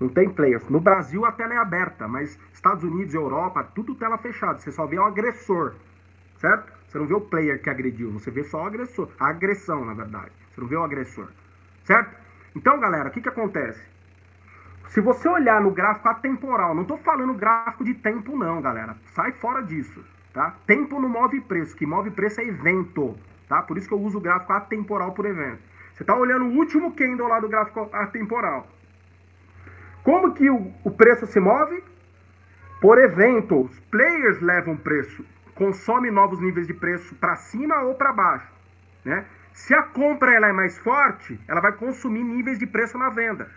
[0.00, 0.68] Não tem players.
[0.68, 4.58] No Brasil a tela é aberta, mas Estados Unidos, Europa, tudo tela fechada.
[4.58, 5.74] Você só vê o agressor.
[6.38, 6.72] Certo?
[6.94, 9.08] Você não vê o player que agrediu, você vê só o agressor.
[9.18, 10.30] A agressão, na verdade.
[10.52, 11.26] Você não vê o agressor.
[11.82, 12.14] Certo?
[12.54, 13.84] Então, galera, o que, que acontece?
[14.90, 18.96] Se você olhar no gráfico atemporal, não estou falando gráfico de tempo não, galera.
[19.06, 20.54] Sai fora disso, tá?
[20.68, 23.60] Tempo não move preço, que move preço é evento, tá?
[23.60, 25.58] Por isso que eu uso o gráfico atemporal por evento.
[25.94, 28.68] Você está olhando o último candle lá do gráfico atemporal.
[30.04, 31.82] Como que o, o preço se move?
[32.80, 33.62] Por evento.
[33.62, 38.52] Os players levam preço, consome novos níveis de preço para cima ou para baixo,
[39.04, 39.24] né?
[39.52, 43.48] Se a compra ela é mais forte, ela vai consumir níveis de preço na venda.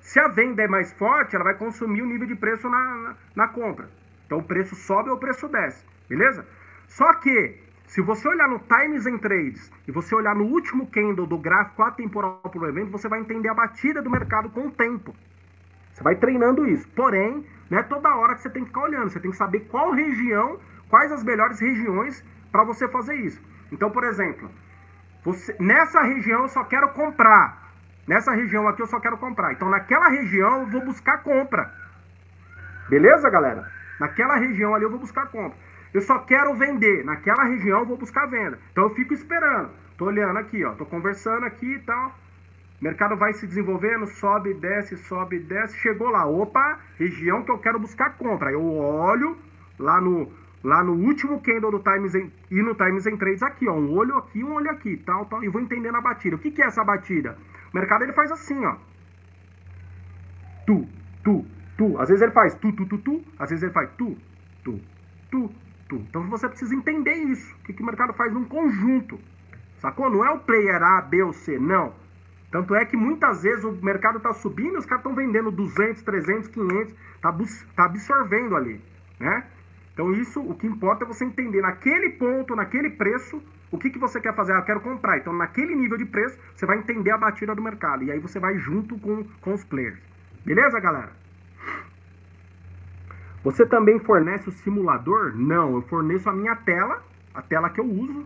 [0.00, 3.16] Se a venda é mais forte, ela vai consumir o nível de preço na, na,
[3.34, 3.88] na compra.
[4.26, 6.46] Então o preço sobe ou o preço desce, beleza?
[6.86, 11.26] Só que, se você olhar no Times and Trades e você olhar no último candle
[11.26, 14.70] do gráfico atemporal para o evento, você vai entender a batida do mercado com o
[14.70, 15.14] tempo.
[15.92, 16.88] Você vai treinando isso.
[16.90, 19.10] Porém, não é toda hora que você tem que ficar olhando.
[19.10, 20.58] Você tem que saber qual região,
[20.90, 22.22] quais as melhores regiões
[22.52, 23.40] para você fazer isso.
[23.72, 24.50] Então, por exemplo,
[25.24, 27.70] você, nessa região eu só quero comprar.
[28.06, 29.52] Nessa região aqui eu só quero comprar.
[29.52, 31.72] Então, naquela região eu vou buscar compra.
[32.88, 33.70] Beleza, galera?
[34.00, 35.56] Naquela região ali eu vou buscar compra.
[35.94, 37.04] Eu só quero vender.
[37.04, 38.58] Naquela região eu vou buscar venda.
[38.72, 39.70] Então eu fico esperando.
[39.96, 40.72] Tô olhando aqui, ó.
[40.72, 42.18] Tô conversando aqui e tal.
[42.80, 45.76] Mercado vai se desenvolvendo, sobe, desce, sobe, desce.
[45.78, 46.26] Chegou lá.
[46.26, 48.50] Opa, região que eu quero buscar compra.
[48.50, 49.36] Eu olho
[49.78, 53.74] lá no, lá no último candle do Times e no Times em Trades aqui, ó.
[53.74, 55.42] Um olho aqui, um olho aqui, tal, tal.
[55.42, 56.36] E vou entendendo a batida.
[56.36, 57.36] O que, que é essa batida?
[57.72, 58.76] O mercado ele faz assim, ó.
[60.66, 60.86] Tu,
[61.24, 61.46] tu,
[61.76, 61.98] tu.
[61.98, 63.24] Às vezes ele faz tu, tu, tu, tu.
[63.38, 64.16] Às vezes ele faz tu,
[64.62, 64.80] tu,
[65.30, 65.50] tu,
[65.88, 65.96] tu.
[65.96, 67.54] Então você precisa entender isso.
[67.56, 69.18] O que, que o mercado faz num conjunto.
[69.78, 70.10] Sacou?
[70.10, 71.94] Não é o player A, B ou C, não.
[72.50, 76.48] Tanto é que muitas vezes o mercado está subindo os caras estão vendendo 200, 300,
[76.48, 76.94] 500.
[77.14, 77.34] Está
[77.76, 78.82] tá absorvendo ali,
[79.18, 79.44] né?
[80.00, 83.98] Então isso, o que importa é você entender naquele ponto, naquele preço, o que, que
[83.98, 84.54] você quer fazer?
[84.54, 85.18] Ah, eu quero comprar.
[85.18, 88.02] Então naquele nível de preço, você vai entender a batida do mercado.
[88.02, 90.00] E aí você vai junto com, com os players.
[90.42, 91.12] Beleza, galera?
[93.44, 95.36] Você também fornece o simulador?
[95.36, 97.02] Não, eu forneço a minha tela,
[97.34, 98.24] a tela que eu uso,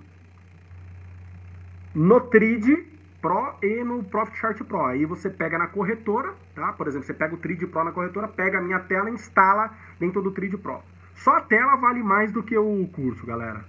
[1.93, 2.87] no Trid
[3.21, 4.85] Pro e no Profit Chart Pro.
[4.85, 6.73] Aí você pega na corretora, tá?
[6.75, 9.75] Por exemplo, você pega o Trid Pro na corretora, pega a minha tela e instala
[9.99, 10.81] dentro do Trid Pro.
[11.15, 13.65] Só a tela vale mais do que o curso, galera.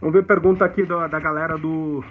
[0.00, 2.04] Vamos ver pergunta aqui da, da galera do.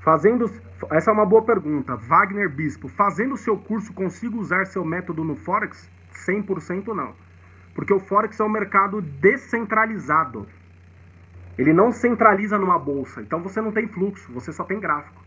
[0.00, 0.50] Fazendo.
[0.90, 1.96] Essa é uma boa pergunta.
[1.96, 2.88] Wagner Bispo.
[2.88, 5.90] Fazendo seu curso, consigo usar seu método no Forex?
[6.12, 7.14] 100% não.
[7.74, 10.46] Porque o Forex é um mercado descentralizado.
[11.58, 13.20] Ele não centraliza numa bolsa.
[13.20, 15.22] Então você não tem fluxo, você só tem gráfico.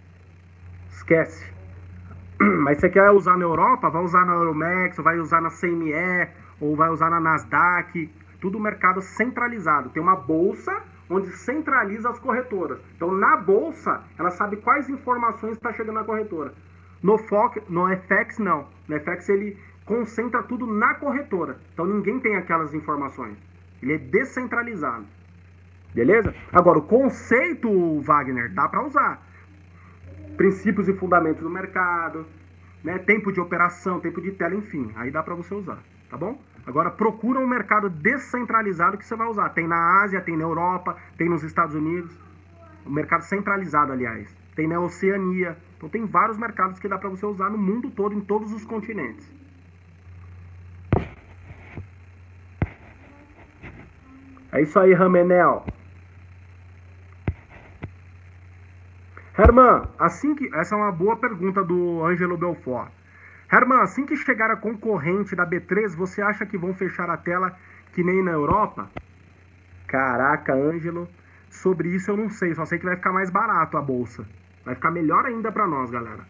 [0.89, 1.45] Esquece.
[2.39, 6.29] Mas você quer usar na Europa, vai usar na Euromax, vai usar na CME,
[6.59, 9.89] ou vai usar na Nasdaq tudo mercado centralizado.
[9.89, 12.79] Tem uma bolsa onde centraliza as corretoras.
[12.95, 16.53] Então, na bolsa, ela sabe quais informações está chegando na corretora.
[17.01, 18.67] No FOC, no FX, não.
[18.87, 21.57] No FX, ele concentra tudo na corretora.
[21.73, 23.37] Então, ninguém tem aquelas informações.
[23.81, 25.05] Ele é descentralizado.
[25.93, 26.35] Beleza?
[26.51, 29.25] Agora, o conceito, Wagner, dá para usar.
[30.35, 32.27] Princípios e fundamentos do mercado,
[32.83, 32.99] né?
[32.99, 34.91] tempo de operação, tempo de tela, enfim.
[34.95, 36.39] Aí dá para você usar, tá bom?
[36.67, 39.49] Agora procura um mercado descentralizado que você vai usar.
[39.49, 42.15] Tem na Ásia, tem na Europa, tem nos Estados Unidos.
[42.85, 44.35] O mercado centralizado, aliás.
[44.53, 45.57] Tem na Oceania.
[45.77, 48.65] Então tem vários mercados que dá para você usar no mundo todo, em todos os
[48.65, 49.33] continentes.
[54.51, 55.73] É isso aí, Ramenel.
[59.37, 60.49] Herman, assim que.
[60.53, 62.91] Essa é uma boa pergunta do Ângelo Belfort.
[63.51, 67.57] Herman, assim que chegar a concorrente da B3, você acha que vão fechar a tela
[67.91, 68.91] que nem na Europa?
[69.87, 71.09] Caraca, Ângelo,
[71.49, 74.29] sobre isso eu não sei, só sei que vai ficar mais barato a bolsa.
[74.65, 76.27] Vai ficar melhor ainda para nós, galera.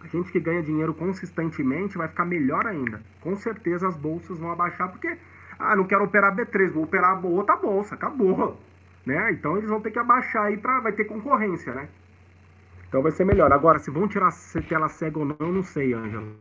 [0.00, 3.04] A gente que ganha dinheiro consistentemente vai ficar melhor ainda.
[3.20, 5.18] Com certeza as bolsas vão abaixar, porque,
[5.58, 8.56] ah, não quero operar B3, vou operar outra bolsa, acabou.
[9.04, 9.32] Né?
[9.32, 11.88] Então eles vão ter que abaixar aí, pra, vai ter concorrência, né?
[12.88, 13.52] Então vai ser melhor.
[13.52, 16.36] Agora, se vão tirar se tela cega ou não, não sei, Ângelo.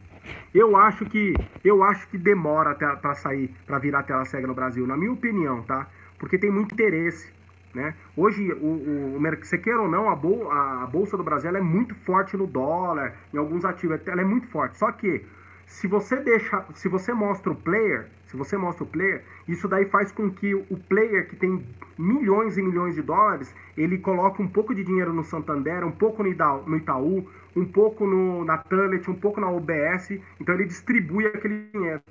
[0.54, 4.86] Eu acho que eu acho que demora para sair, para virar tela cega no Brasil,
[4.86, 5.88] na minha opinião, tá?
[6.20, 7.32] Porque tem muito interesse,
[7.74, 7.94] né?
[8.16, 11.96] Hoje, o, o, você queira ou não, a, bol, a bolsa do Brasil é muito
[11.96, 14.78] forte no dólar, em alguns ativos, ela é muito forte.
[14.78, 15.26] Só que
[15.66, 19.86] se você deixa, se você mostra o player, se você mostra o player, isso daí
[19.86, 21.66] faz com que o player que tem
[21.98, 26.22] milhões e milhões de dólares, ele coloque um pouco de dinheiro no Santander, um pouco
[26.24, 31.70] no Itaú, um pouco no, na Tunnel, um pouco na UBS, então ele distribui aquele
[31.74, 32.02] dinheiro.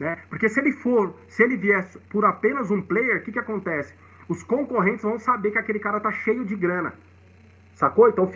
[0.00, 0.18] Né?
[0.28, 3.94] Porque se ele for, se ele vier por apenas um player, o que, que acontece?
[4.28, 6.94] Os concorrentes vão saber que aquele cara tá cheio de grana.
[7.74, 8.08] Sacou?
[8.08, 8.28] Então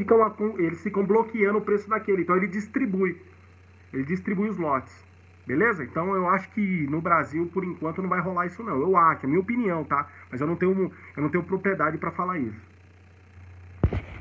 [0.59, 2.22] eles ficam bloqueando o preço daquele.
[2.22, 3.20] Então ele distribui.
[3.93, 5.09] Ele distribui os lotes.
[5.51, 5.82] Beleza?
[5.82, 8.80] Então eu acho que no Brasil, por enquanto, não vai rolar isso não.
[8.80, 10.09] Eu acho, é minha opinião, tá?
[10.30, 12.70] Mas eu não tenho, eu não tenho propriedade para falar isso.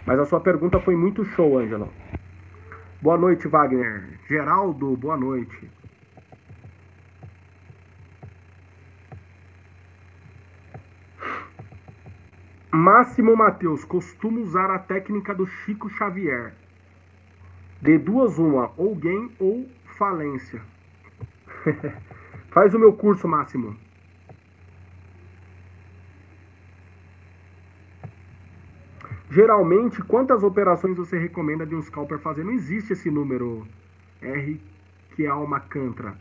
[0.08, 1.94] Mas a sua pergunta foi muito show, Ângelo.
[3.00, 4.20] Boa noite, Wagner.
[4.28, 5.70] Geraldo, boa noite.
[12.72, 16.56] Máximo Matheus, costumo usar a técnica do Chico Xavier.
[17.80, 20.60] De duas uma, ou gain ou falência.
[22.52, 23.76] Faz o meu curso, Máximo.
[29.32, 32.44] Geralmente, quantas operações você recomenda de um scalper fazer?
[32.44, 33.68] Não existe esse número
[34.22, 34.60] R
[35.16, 36.18] que é uma cantra.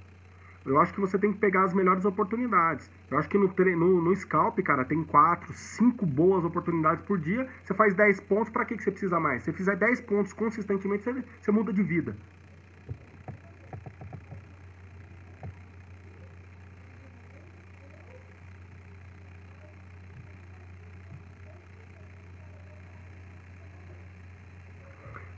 [0.66, 2.91] Eu acho que você tem que pegar as melhores oportunidades.
[3.11, 7.49] Eu acho que no, no, no scalp, cara, tem 4, 5 boas oportunidades por dia.
[7.64, 9.43] Você faz 10 pontos, para que, que você precisa mais?
[9.43, 12.14] Se você fizer 10 pontos consistentemente, você, você muda de vida.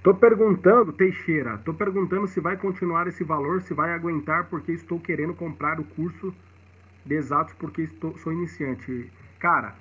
[0.03, 4.99] Tô perguntando, Teixeira, tô perguntando se vai continuar esse valor, se vai aguentar, porque estou
[4.99, 6.35] querendo comprar o curso
[7.05, 9.13] de exatos porque estou, sou iniciante.
[9.39, 9.75] Cara,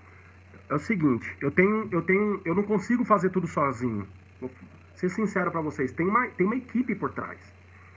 [0.70, 4.06] é o seguinte, eu tenho, eu tenho, eu não consigo fazer tudo sozinho.
[4.42, 4.52] Vou
[4.94, 7.40] ser sincero para vocês, tem uma, tem uma equipe por trás.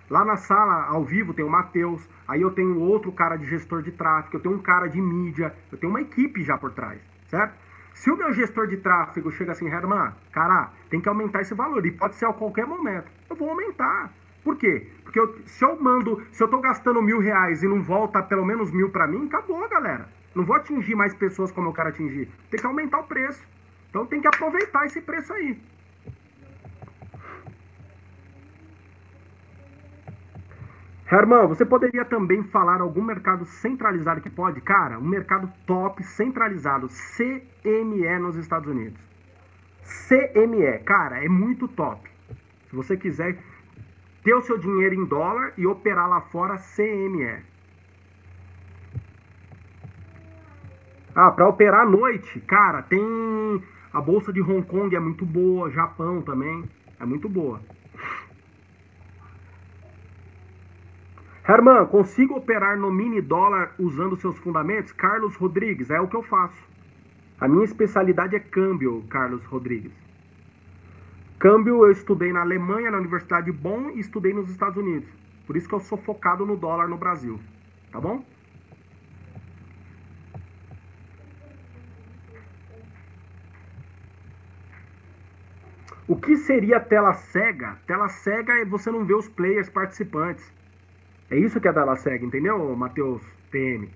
[0.08, 3.82] Lá na sala, ao vivo, tem o Matheus, aí eu tenho outro cara de gestor
[3.82, 7.00] de tráfego, eu tenho um cara de mídia, eu tenho uma equipe já por trás,
[7.26, 7.54] certo?
[7.94, 11.84] Se o meu gestor de tráfego chega assim, Herman, cara, tem que aumentar esse valor,
[11.84, 14.12] e pode ser a qualquer momento, eu vou aumentar.
[14.42, 14.88] Por quê?
[15.04, 18.44] Porque eu, se eu mando, se eu tô gastando mil reais e não volta pelo
[18.44, 20.08] menos mil para mim, acabou, galera.
[20.34, 22.28] Não vou atingir mais pessoas como eu quero atingir.
[22.50, 23.46] Tem que aumentar o preço.
[23.90, 25.60] Então tem que aproveitar esse preço aí.
[31.12, 34.62] Herman, você poderia também falar algum mercado centralizado que pode?
[34.62, 38.98] Cara, um mercado top centralizado, CME nos Estados Unidos.
[40.08, 42.08] CME, cara, é muito top.
[42.70, 43.36] Se você quiser
[44.24, 47.42] ter o seu dinheiro em dólar e operar lá fora, CME.
[51.14, 55.70] Ah, para operar à noite, cara, tem a bolsa de Hong Kong é muito boa,
[55.70, 56.64] Japão também
[56.98, 57.60] é muito boa.
[61.44, 64.92] Herman, consigo operar no mini dólar usando seus fundamentos?
[64.92, 66.62] Carlos Rodrigues, é o que eu faço.
[67.40, 69.92] A minha especialidade é câmbio, Carlos Rodrigues.
[71.40, 75.08] Câmbio eu estudei na Alemanha, na Universidade de Bonn e estudei nos Estados Unidos.
[75.44, 77.40] Por isso que eu sou focado no dólar no Brasil.
[77.90, 78.24] Tá bom?
[86.06, 87.76] O que seria tela cega?
[87.84, 90.61] Tela cega é você não ver os players participantes.
[91.32, 93.88] É isso que é da cega, entendeu, Matheus PM?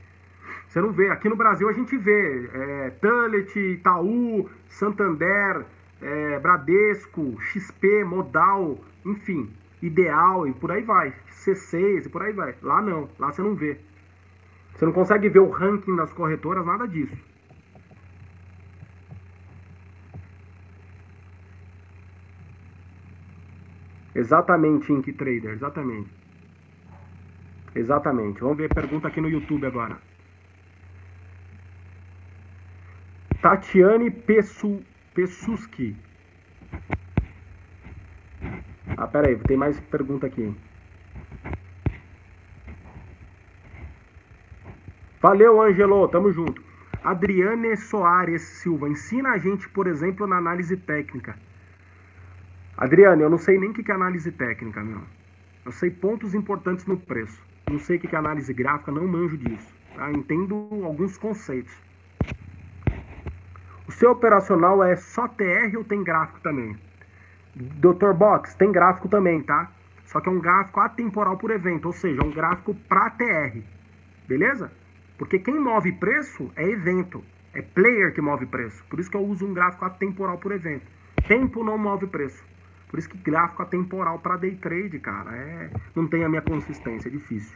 [0.66, 1.10] Você não vê.
[1.10, 5.66] Aqui no Brasil a gente vê é, Tullet, Itaú, Santander,
[6.00, 9.50] é, Bradesco, XP, Modal, enfim,
[9.82, 11.12] Ideal e por aí vai.
[11.30, 12.54] C6 e por aí vai.
[12.62, 13.78] Lá não, lá você não vê.
[14.74, 17.18] Você não consegue ver o ranking das corretoras, nada disso.
[24.14, 26.15] Exatamente, Ink Trader, exatamente.
[27.76, 28.40] Exatamente.
[28.40, 29.98] Vamos ver pergunta aqui no YouTube agora.
[33.42, 34.82] Tatiane Pessu,
[35.14, 35.94] Pessuski.
[38.96, 40.54] Ah, pera aí, tem mais pergunta aqui.
[45.20, 46.64] Valeu, Angelo, tamo junto.
[47.04, 51.36] Adriane Soares Silva, ensina a gente, por exemplo, na análise técnica.
[52.76, 55.02] Adriane, eu não sei nem o que é análise técnica, meu.
[55.64, 57.45] Eu sei pontos importantes no preço.
[57.68, 59.74] Não sei o que é análise gráfica, não manjo disso.
[59.94, 60.10] Tá?
[60.12, 61.74] Entendo alguns conceitos.
[63.88, 66.76] O seu operacional é só TR ou tem gráfico também?
[67.54, 68.12] Dr.
[68.12, 69.70] Box, tem gráfico também, tá?
[70.04, 73.58] Só que é um gráfico atemporal por evento, ou seja, um gráfico para TR.
[74.28, 74.70] Beleza?
[75.18, 77.24] Porque quem move preço é evento.
[77.54, 78.84] É player que move preço.
[78.90, 80.86] Por isso que eu uso um gráfico atemporal por evento.
[81.26, 82.44] Tempo não move preço.
[82.96, 87.10] Por isso que gráfico atemporal para day trade, cara, é, não tem a minha consistência,
[87.10, 87.54] é difícil.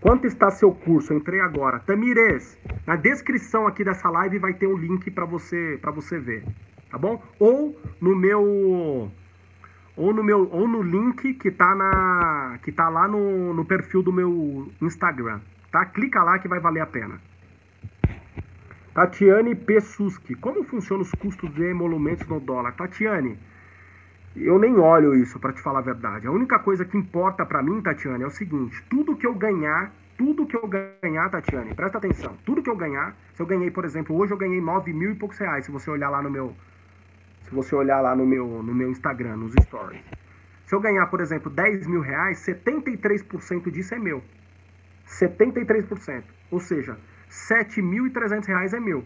[0.00, 1.12] Quanto está seu curso?
[1.12, 1.80] Eu entrei agora.
[1.80, 6.42] Tamires, na descrição aqui dessa live vai ter um link para você para você ver,
[6.90, 7.22] tá bom?
[7.38, 9.12] Ou no meu
[9.94, 14.02] ou no meu ou no link que tá na que tá lá no, no perfil
[14.02, 15.84] do meu Instagram, tá?
[15.84, 17.20] Clica lá que vai valer a pena.
[18.94, 22.72] Tatiane Pessuski, como funcionam os custos de emolumentos no dólar?
[22.72, 23.38] Tatiane,
[24.44, 26.26] eu nem olho isso para te falar a verdade.
[26.26, 29.92] A única coisa que importa para mim, Tatiane, é o seguinte: tudo que eu ganhar,
[30.16, 33.84] tudo que eu ganhar, Tatiane, presta atenção, tudo que eu ganhar, se eu ganhei, por
[33.84, 36.56] exemplo, hoje eu ganhei 9 mil e poucos reais, se você olhar lá no meu,
[37.42, 40.04] se você olhar lá no meu, no meu Instagram, nos stories.
[40.66, 44.22] Se eu ganhar, por exemplo, 10 mil reais, 73% disso é meu.
[45.06, 46.24] 73%.
[46.50, 46.98] Ou seja,
[47.30, 49.04] 7.300 reais é meu.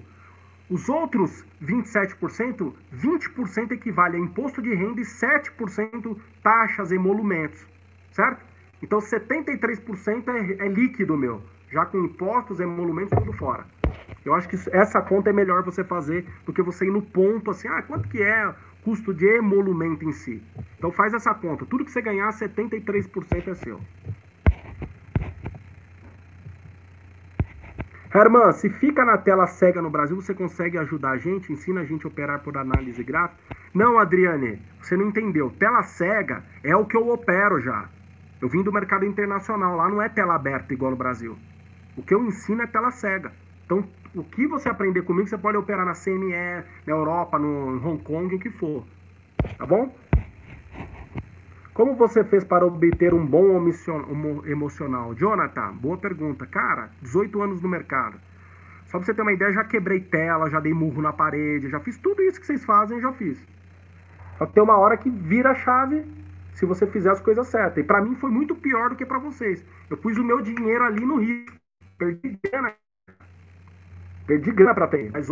[0.70, 7.66] Os outros 27%, 20% equivale a imposto de renda e 7% taxas emolumentos,
[8.12, 8.44] certo?
[8.80, 11.42] Então 73% é, é líquido meu,
[11.72, 13.66] já com impostos, emolumentos, tudo fora.
[14.24, 17.50] Eu acho que essa conta é melhor você fazer do que você ir no ponto
[17.50, 18.54] assim, ah, quanto que é
[18.84, 20.40] custo de emolumento em si.
[20.78, 23.80] Então faz essa conta, tudo que você ganhar, 73% é seu.
[28.12, 31.52] Herman, se fica na tela cega no Brasil, você consegue ajudar a gente?
[31.52, 33.40] Ensina a gente a operar por análise gráfica?
[33.72, 35.48] Não, Adriane, você não entendeu.
[35.60, 37.88] Tela cega é o que eu opero já.
[38.42, 41.38] Eu vim do mercado internacional, lá não é tela aberta igual no Brasil.
[41.96, 43.30] O que eu ensino é tela cega.
[43.64, 48.02] Então, o que você aprender comigo, você pode operar na CME, na Europa, no Hong
[48.02, 48.84] Kong, o que for.
[49.56, 49.94] Tá bom?
[51.80, 53.56] Como você fez para obter um bom
[54.44, 55.14] emocional?
[55.14, 56.44] Jonathan, boa pergunta.
[56.44, 58.20] Cara, 18 anos no mercado.
[58.84, 61.80] Só pra você ter uma ideia, já quebrei tela, já dei murro na parede, já
[61.80, 63.42] fiz tudo isso que vocês fazem, já fiz.
[64.36, 66.04] Só tem uma hora que vira a chave
[66.52, 67.82] se você fizer as coisas certas.
[67.82, 69.64] E para mim foi muito pior do que para vocês.
[69.88, 71.56] Eu pus o meu dinheiro ali no risco.
[71.96, 72.74] Perdi grana.
[74.26, 75.10] Perdi grana para ter.
[75.12, 75.30] Mas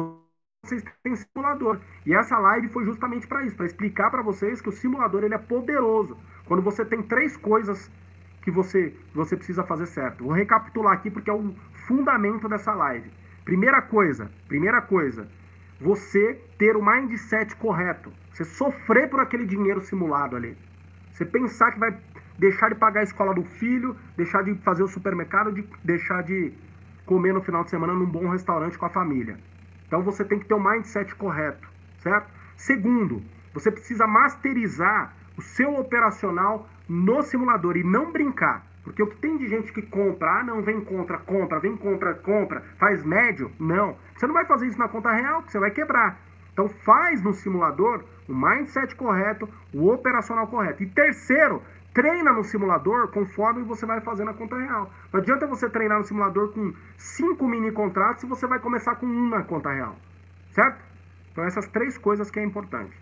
[0.69, 1.79] vocês têm simulador.
[2.05, 5.35] E essa live foi justamente para isso, para explicar para vocês que o simulador ele
[5.35, 6.16] é poderoso.
[6.47, 7.91] Quando você tem três coisas
[8.43, 10.25] que você, você precisa fazer certo.
[10.25, 11.55] Vou recapitular aqui porque é o
[11.87, 13.11] fundamento dessa live.
[13.45, 15.29] Primeira coisa, primeira coisa,
[15.81, 18.12] você ter o mindset correto.
[18.33, 20.57] Você sofrer por aquele dinheiro simulado ali.
[21.12, 21.97] Você pensar que vai
[22.39, 26.53] deixar de pagar a escola do filho, deixar de fazer o supermercado, de deixar de
[27.05, 29.39] comer no final de semana num bom restaurante com a família.
[29.89, 31.66] Então você tem que ter o mindset correto,
[31.99, 32.28] certo?
[32.57, 33.22] Segundo,
[33.53, 38.64] você precisa masterizar o seu operacional no simulador e não brincar.
[38.84, 42.14] Porque o que tem de gente que compra, ah, não, vem contra, compra, vem contra,
[42.14, 43.51] compra, faz médio.
[43.59, 43.97] Não.
[44.14, 46.18] Você não vai fazer isso na conta real, que você vai quebrar.
[46.53, 50.82] Então faz no simulador o mindset correto, o operacional correto.
[50.82, 51.62] E terceiro,
[51.99, 54.88] treina no simulador conforme você vai fazer na conta real.
[55.12, 59.07] Não adianta você treinar no simulador com cinco mini contratos se você vai começar com
[59.07, 59.96] um na conta real.
[60.53, 60.80] Certo?
[61.32, 62.96] Então essas três coisas que é importante.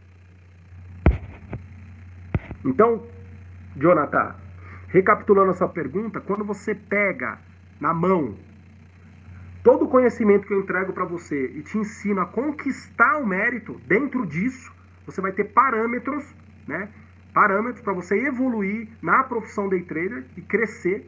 [2.64, 3.06] Então,
[3.76, 4.34] Jonathan,
[4.88, 7.38] recapitulando a sua pergunta, quando você pega
[7.78, 8.34] na mão
[9.62, 13.78] todo o conhecimento que eu entrego para você e te ensino a conquistar o mérito,
[13.86, 14.72] dentro disso,
[15.04, 16.34] você vai ter parâmetros,
[16.66, 16.88] né?
[17.36, 21.06] Parâmetros para você evoluir na profissão day trader e crescer.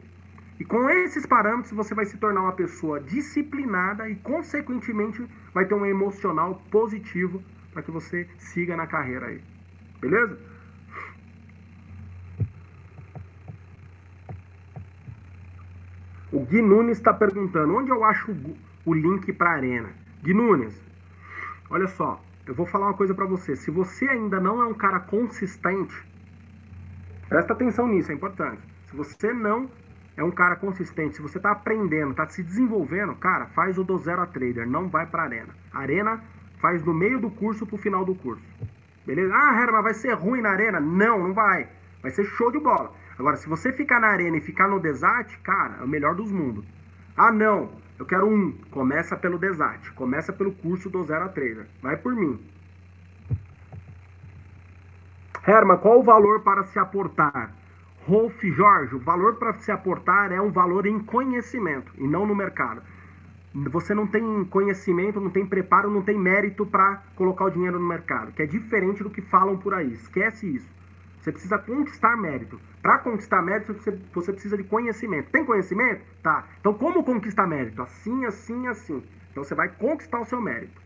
[0.59, 5.25] E com esses parâmetros você vai se tornar uma pessoa disciplinada e, consequentemente,
[5.55, 7.41] vai ter um emocional positivo
[7.73, 9.41] para que você siga na carreira aí.
[9.99, 10.37] Beleza?
[16.31, 18.35] O Gui Nunes está perguntando onde eu acho
[18.85, 19.89] o link para Arena.
[20.21, 20.79] Gui Nunes,
[21.71, 23.55] olha só, eu vou falar uma coisa para você.
[23.55, 26.08] Se você ainda não é um cara consistente,
[27.29, 28.59] Presta atenção nisso, é importante.
[28.87, 29.69] Se você não
[30.17, 33.99] é um cara consistente, se você está aprendendo, está se desenvolvendo, cara, faz o do
[33.99, 35.53] zero a trader, não vai para arena.
[35.71, 36.23] Arena
[36.59, 38.43] faz no meio do curso para o final do curso.
[39.05, 39.31] Beleza?
[39.33, 40.79] Ah, Herman, vai ser ruim na arena?
[40.79, 41.69] Não, não vai.
[42.01, 42.91] Vai ser show de bola.
[43.17, 46.31] Agora, se você ficar na arena e ficar no desart, cara, é o melhor dos
[46.31, 46.65] mundos.
[47.15, 47.69] Ah, não,
[47.99, 48.51] eu quero um.
[48.71, 49.91] Começa pelo desart.
[49.93, 51.67] Começa pelo curso do zero a trader.
[51.81, 52.39] Vai por mim.
[55.47, 57.53] Herman, qual o valor para se aportar?
[58.07, 62.35] Rolf Jorge, o valor para se aportar é um valor em conhecimento e não no
[62.35, 62.81] mercado.
[63.53, 67.87] Você não tem conhecimento, não tem preparo, não tem mérito para colocar o dinheiro no
[67.87, 69.93] mercado, que é diferente do que falam por aí.
[69.93, 70.69] Esquece isso.
[71.19, 72.59] Você precisa conquistar mérito.
[72.81, 73.73] Para conquistar mérito,
[74.13, 75.29] você, precisa de conhecimento.
[75.31, 76.01] Tem conhecimento?
[76.23, 76.45] Tá.
[76.59, 77.81] Então, como conquistar mérito?
[77.81, 79.03] Assim, assim, assim.
[79.31, 80.78] Então, você vai conquistar o seu mérito.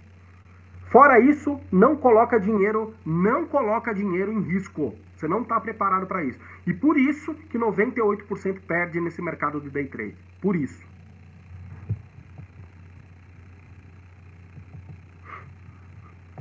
[0.92, 4.94] Fora isso, não coloca dinheiro, não coloca dinheiro em risco.
[5.16, 6.40] Você não está preparado para isso.
[6.68, 10.16] E por isso que 98% perde nesse mercado de day trade.
[10.42, 10.86] Por isso.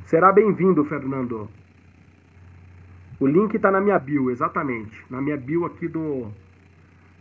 [0.07, 1.49] Será bem-vindo, Fernando.
[3.19, 5.03] O link está na minha bio, exatamente.
[5.09, 6.31] Na minha bio aqui do.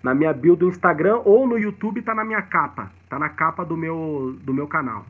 [0.03, 2.91] Na minha bio do Instagram ou no YouTube está na minha capa.
[3.03, 5.05] Está na capa do meu, do meu canal.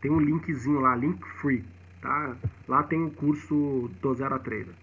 [0.00, 1.64] Tem um linkzinho lá, link free,
[2.00, 2.36] tá?
[2.68, 4.74] Lá tem o curso do Zero a Trader.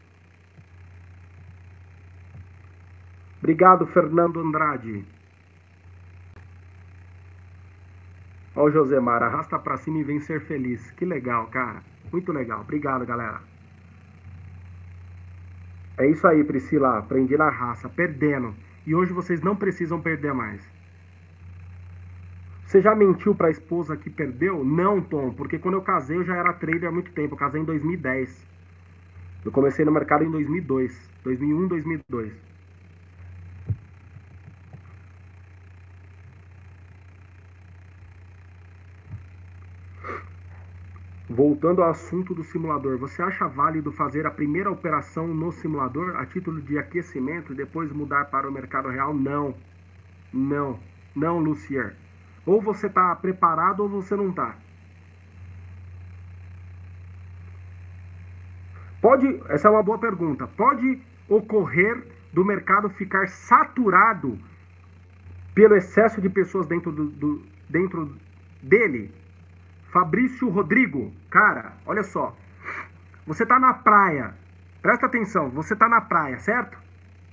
[3.39, 5.05] Obrigado, Fernando Andrade.
[8.55, 10.91] Ó o Josemar, arrasta pra cima e vem ser feliz.
[10.91, 11.83] Que legal, cara.
[12.11, 12.61] Muito legal.
[12.61, 13.41] Obrigado, galera.
[15.97, 16.97] É isso aí, Priscila.
[16.97, 18.55] Aprendi na raça, perdendo.
[18.85, 20.74] E hoje vocês não precisam perder mais.
[22.75, 24.65] Você já mentiu para a esposa que perdeu?
[24.65, 27.33] Não, Tom, porque quando eu casei eu já era trader há muito tempo.
[27.33, 28.45] Eu casei em 2010.
[29.45, 31.09] Eu comecei no mercado em 2002.
[31.23, 32.33] 2001, 2002.
[41.29, 46.25] Voltando ao assunto do simulador, você acha válido fazer a primeira operação no simulador a
[46.25, 49.13] título de aquecimento e depois mudar para o mercado real?
[49.13, 49.55] Não.
[50.33, 50.77] Não.
[51.15, 52.04] Não, Lucier.
[52.45, 54.55] Ou você está preparado ou você não está.
[59.01, 60.47] Pode, essa é uma boa pergunta.
[60.47, 64.37] Pode ocorrer do mercado ficar saturado
[65.53, 68.15] pelo excesso de pessoas dentro, do, do dentro
[68.61, 69.13] dele?
[69.91, 72.35] Fabrício Rodrigo, cara, olha só.
[73.25, 74.33] Você tá na praia.
[74.81, 76.77] Presta atenção, você tá na praia, certo?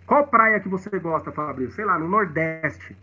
[0.07, 1.75] Qual praia que você gosta, Fabrício?
[1.75, 2.97] Sei lá, no Nordeste.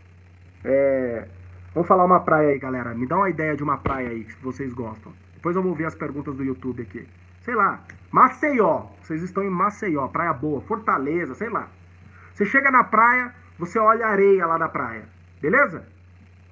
[0.64, 1.28] É...
[1.72, 2.94] Vamos falar uma praia aí, galera.
[2.94, 5.12] Me dá uma ideia de uma praia aí que vocês gostam.
[5.34, 7.06] Depois eu vou ver as perguntas do YouTube aqui.
[7.42, 8.86] Sei lá, Maceió.
[9.02, 10.60] Vocês estão em Maceió, praia boa.
[10.62, 11.68] Fortaleza, sei lá.
[12.34, 15.04] Você chega na praia, você olha a areia lá da praia.
[15.40, 15.86] Beleza?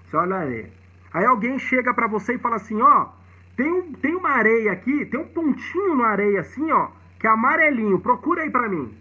[0.04, 0.70] Você olha a areia.
[1.12, 3.08] Aí alguém chega para você e fala assim, ó,
[3.56, 7.30] tem, um, tem uma areia aqui, tem um pontinho na areia assim, ó, que é
[7.30, 8.94] amarelinho, procura aí para mim.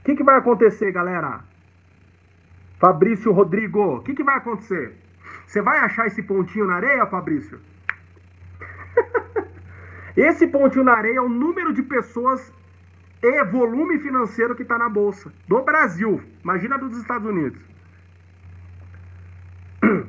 [0.00, 1.40] O que, que vai acontecer, galera?
[2.78, 4.94] Fabrício Rodrigo, o que, que vai acontecer?
[5.46, 7.58] Você vai achar esse pontinho na areia, Fabrício?
[10.16, 12.52] esse pontinho na areia é o número de pessoas
[13.22, 16.22] e volume financeiro que está na bolsa do Brasil.
[16.44, 17.60] Imagina dos Estados Unidos.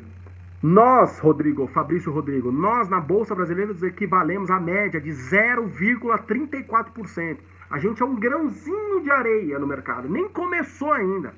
[0.61, 7.37] Nós, Rodrigo, Fabrício Rodrigo, nós na Bolsa Brasileira equivalemos à média de 0,34%.
[7.69, 10.09] A gente é um grãozinho de areia no mercado.
[10.09, 11.31] Nem começou ainda.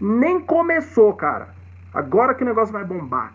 [0.00, 1.54] Nem começou, cara.
[1.92, 3.32] Agora que o negócio vai bombar.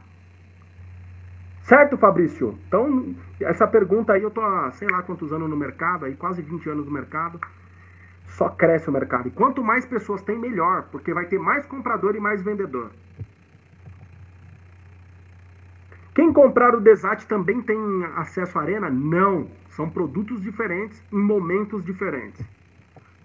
[1.64, 2.58] Certo, Fabrício?
[2.68, 6.42] Então, essa pergunta aí, eu tô há sei lá quantos anos no mercado, aí quase
[6.42, 7.40] 20 anos no mercado.
[8.26, 9.28] Só cresce o mercado.
[9.28, 12.92] E quanto mais pessoas tem, melhor, porque vai ter mais comprador e mais vendedor.
[16.14, 17.78] Quem comprar o Desat também tem
[18.16, 18.90] acesso à arena?
[18.90, 19.48] Não.
[19.70, 22.46] São produtos diferentes em momentos diferentes.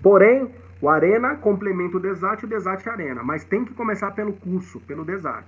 [0.02, 0.48] Porém,
[0.80, 3.22] o Arena complementa o Desat e o Desat é Arena.
[3.22, 5.46] Mas tem que começar pelo curso, pelo Desat.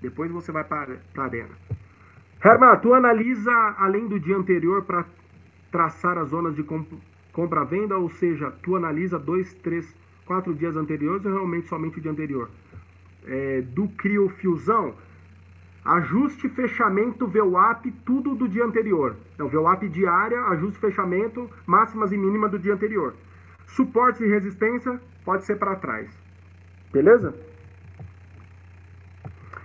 [0.00, 1.50] Depois você vai para a Arena.
[2.44, 5.04] Herman, tu analisa além do dia anterior para
[5.70, 6.64] traçar as zonas de
[7.32, 7.96] compra-venda?
[7.96, 9.94] Ou seja, tu analisa dois, três,
[10.26, 12.50] quatro dias anteriores ou realmente somente o dia anterior?
[13.26, 14.94] É, do Criofusão,
[15.84, 19.16] Ajuste, fechamento, VWAP, tudo do dia anterior.
[19.34, 23.14] Então, VWAP diária, ajuste, fechamento, máximas e mínimas do dia anterior.
[23.66, 26.08] Suporte e resistência, pode ser para trás.
[26.92, 27.34] Beleza?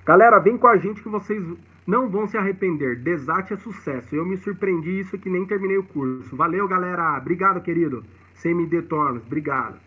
[0.06, 1.46] Galera, vem com a gente que vocês
[1.86, 2.98] não vão se arrepender.
[2.98, 4.16] Desate é sucesso.
[4.16, 6.36] Eu me surpreendi isso que nem terminei o curso.
[6.36, 7.18] Valeu, galera.
[7.18, 8.04] Obrigado, querido.
[8.42, 9.78] CMD Tornos, obrigado.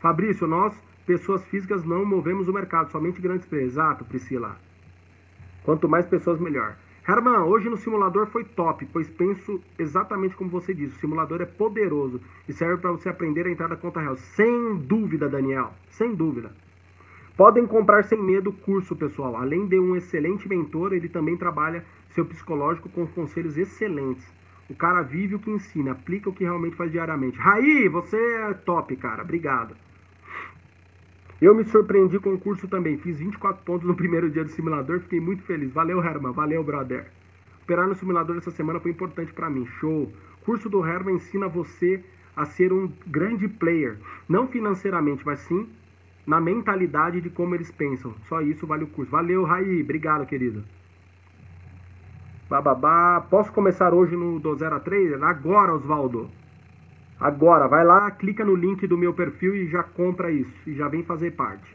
[0.00, 0.74] Fabrício, nós,
[1.06, 3.72] pessoas físicas, não movemos o mercado, somente grandes empresas.
[3.72, 4.56] Exato, Priscila.
[5.62, 6.76] Quanto mais pessoas, melhor.
[7.06, 10.94] Herman, hoje no simulador foi top, pois penso exatamente como você disse.
[10.94, 14.16] O simulador é poderoso e serve para você aprender a entrar na conta real.
[14.16, 15.72] Sem dúvida, Daniel.
[15.90, 16.52] Sem dúvida.
[17.36, 19.36] Podem comprar sem medo o curso, pessoal.
[19.36, 24.24] Além de um excelente mentor, ele também trabalha seu psicológico com conselhos excelentes.
[24.70, 27.36] O cara vive o que ensina, aplica o que realmente faz diariamente.
[27.36, 29.22] Raí, você é top, cara.
[29.22, 29.74] Obrigado.
[31.42, 32.96] Eu me surpreendi com o curso também.
[32.98, 35.00] Fiz 24 pontos no primeiro dia do simulador.
[35.00, 35.72] Fiquei muito feliz.
[35.72, 36.30] Valeu, Herman.
[36.30, 37.08] Valeu, brother.
[37.64, 39.66] Operar no simulador essa semana foi importante para mim.
[39.80, 40.08] Show.
[40.44, 42.00] Curso do Herman ensina você
[42.36, 43.98] a ser um grande player.
[44.28, 45.68] Não financeiramente, mas sim
[46.24, 48.14] na mentalidade de como eles pensam.
[48.28, 49.10] Só isso vale o curso.
[49.10, 49.82] Valeu, Raí.
[49.82, 50.62] Obrigado, querido.
[52.48, 53.20] Bababá.
[53.28, 55.20] Posso começar hoje no do 0 a 3?
[55.20, 56.30] Agora, Osvaldo.
[57.22, 60.52] Agora, vai lá, clica no link do meu perfil e já compra isso.
[60.66, 61.72] E já vem fazer parte.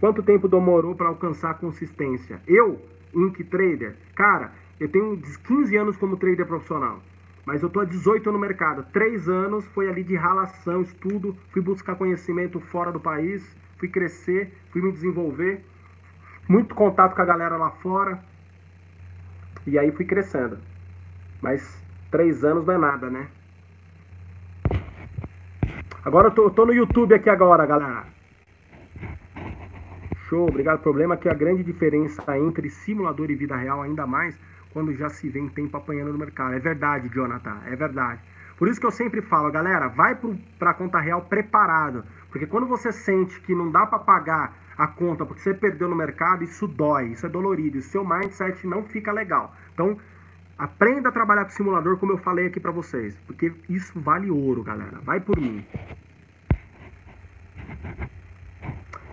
[0.00, 2.42] Quanto tempo demorou para alcançar a consistência?
[2.48, 2.84] Eu,
[3.14, 5.16] Ink Trader, cara, eu tenho
[5.46, 7.00] 15 anos como trader profissional.
[7.46, 8.84] Mas eu tô há 18 no mercado.
[8.92, 14.52] Três anos foi ali de ralação, estudo, fui buscar conhecimento fora do país, fui crescer,
[14.72, 15.64] fui me desenvolver.
[16.48, 18.18] Muito contato com a galera lá fora.
[19.64, 20.58] E aí fui crescendo.
[21.40, 21.83] Mas
[22.14, 23.26] Três anos não é nada, né?
[26.04, 28.04] Agora eu tô, tô no YouTube aqui agora, galera.
[30.28, 30.78] Show, obrigado.
[30.78, 34.38] O problema é que a grande diferença entre simulador e vida real, ainda mais
[34.72, 36.54] quando já se vê em tempo apanhando no mercado.
[36.54, 38.20] É verdade, Jonathan, é verdade.
[38.56, 40.16] Por isso que eu sempre falo, galera, vai
[40.56, 42.04] para a conta real preparado.
[42.30, 45.96] Porque quando você sente que não dá para pagar a conta porque você perdeu no
[45.96, 49.52] mercado, isso dói, isso é dolorido, e seu mindset não fica legal.
[49.72, 49.98] Então,
[50.58, 54.62] aprenda a trabalhar com simulador como eu falei aqui para vocês, porque isso vale ouro,
[54.62, 54.98] galera.
[55.02, 55.64] Vai por mim.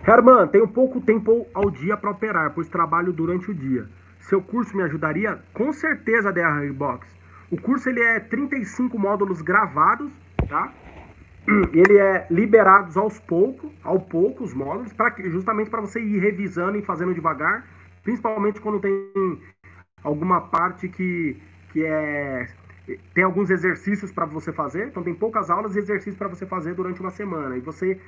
[0.06, 3.88] Herman, tenho pouco tempo ao dia para operar, pois trabalho durante o dia.
[4.20, 5.40] Seu curso me ajudaria?
[5.52, 7.06] Com certeza, DR Box.
[7.50, 10.10] O curso ele é 35 módulos gravados,
[10.48, 10.72] tá?
[11.46, 16.78] Ele é liberados aos poucos, ao pouco os módulos, pra, justamente para você ir revisando
[16.78, 17.66] e fazendo devagar,
[18.02, 19.10] principalmente quando tem
[20.02, 21.36] alguma parte que,
[21.72, 22.48] que é
[23.14, 26.74] tem alguns exercícios para você fazer, então tem poucas aulas e exercícios para você fazer
[26.74, 27.56] durante uma semana.
[27.56, 28.00] E você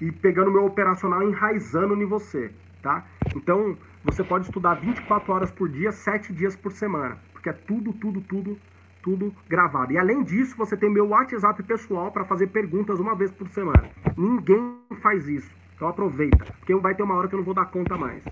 [0.00, 3.04] e pegando o meu operacional enraizando em você, tá?
[3.34, 7.92] Então, você pode estudar 24 horas por dia, 7 dias por semana, porque é tudo,
[7.94, 8.56] tudo, tudo,
[9.02, 9.92] tudo gravado.
[9.92, 13.90] E além disso, você tem meu WhatsApp pessoal para fazer perguntas uma vez por semana.
[14.16, 15.50] Ninguém faz isso.
[15.74, 18.22] Então aproveita, porque vai ter uma hora que eu não vou dar conta mais.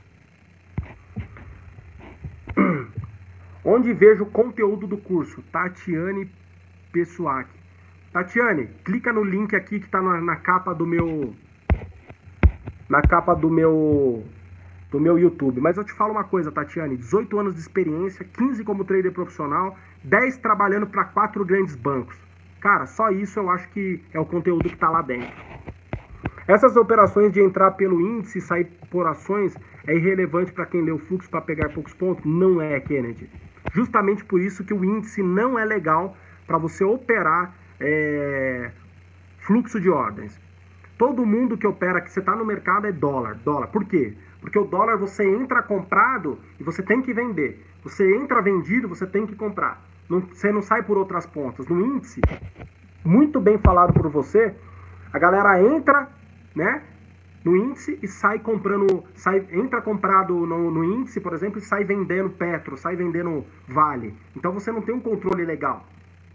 [3.69, 5.43] Onde vejo o conteúdo do curso?
[5.51, 6.31] Tatiane
[6.93, 7.51] Pessuac.
[8.13, 11.35] Tatiane, clica no link aqui que está na, na capa do meu
[12.89, 14.25] na capa do meu
[14.89, 15.61] do meu YouTube.
[15.61, 19.77] Mas eu te falo uma coisa, Tatiane, 18 anos de experiência, 15 como trader profissional,
[20.05, 22.17] 10 trabalhando para quatro grandes bancos.
[22.61, 25.35] Cara, só isso eu acho que é o conteúdo que está lá dentro.
[26.47, 29.57] Essas operações de entrar pelo índice e sair por ações
[29.89, 32.25] é irrelevante para quem o fluxo para pegar poucos pontos?
[32.25, 33.29] Não é, Kennedy.
[33.73, 38.71] Justamente por isso que o índice não é legal para você operar é,
[39.39, 40.39] fluxo de ordens.
[40.99, 43.37] Todo mundo que opera, que você está no mercado, é dólar.
[43.45, 43.69] Dólar.
[43.69, 44.17] Por quê?
[44.41, 47.65] Porque o dólar você entra comprado e você tem que vender.
[47.83, 49.83] Você entra vendido, você tem que comprar.
[50.09, 51.67] Não, você não sai por outras pontas.
[51.67, 52.21] No índice,
[53.05, 54.55] muito bem falado por você,
[55.13, 56.09] a galera entra,
[56.55, 56.83] né?
[57.47, 61.85] No índice e sai comprando, sai, entra comprado no, no índice, por exemplo, e sai
[61.85, 64.15] vendendo Petro, sai vendendo Vale.
[64.37, 65.87] Então você não tem um controle legal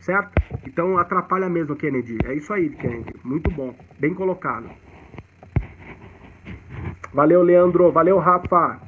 [0.02, 0.32] certo?
[0.68, 2.18] Então atrapalha mesmo, Kennedy.
[2.26, 3.14] É isso aí, Kennedy.
[3.24, 3.74] Muito bom.
[4.00, 4.70] Bem colocado.
[7.14, 7.92] Valeu, Leandro.
[7.92, 8.80] Valeu, Rafa.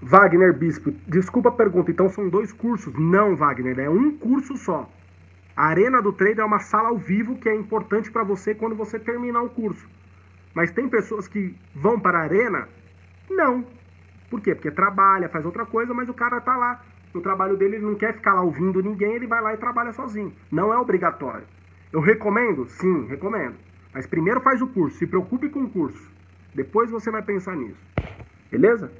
[0.00, 1.90] Wagner Bispo, desculpa a pergunta.
[1.90, 2.92] Então são dois cursos?
[2.98, 4.88] Não, Wagner, é um curso só.
[5.56, 8.74] A Arena do Trader é uma sala ao vivo que é importante para você quando
[8.74, 9.88] você terminar o curso.
[10.52, 12.68] Mas tem pessoas que vão para a Arena?
[13.30, 13.64] Não.
[14.28, 14.54] Por quê?
[14.54, 17.94] Porque trabalha, faz outra coisa, mas o cara tá lá no trabalho dele, ele não
[17.94, 20.32] quer ficar lá ouvindo ninguém, ele vai lá e trabalha sozinho.
[20.50, 21.46] Não é obrigatório.
[21.92, 22.66] Eu recomendo?
[22.68, 23.54] Sim, recomendo.
[23.92, 26.10] Mas primeiro faz o curso, se preocupe com o curso.
[26.52, 27.80] Depois você vai pensar nisso.
[28.50, 28.90] Beleza?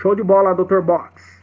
[0.00, 0.80] Show de bola, Dr.
[0.80, 1.35] Box.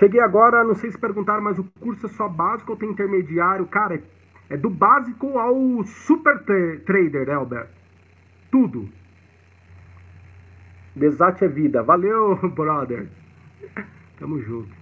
[0.00, 3.66] Cheguei agora, não sei se perguntaram, mas o curso é só básico ou tem intermediário?
[3.66, 4.02] Cara,
[4.48, 6.42] é do básico ao super
[6.86, 7.66] trader, Elber.
[8.50, 8.88] Tudo.
[10.96, 11.82] Desate é vida.
[11.82, 13.08] Valeu, brother.
[14.18, 14.74] Tamo junto.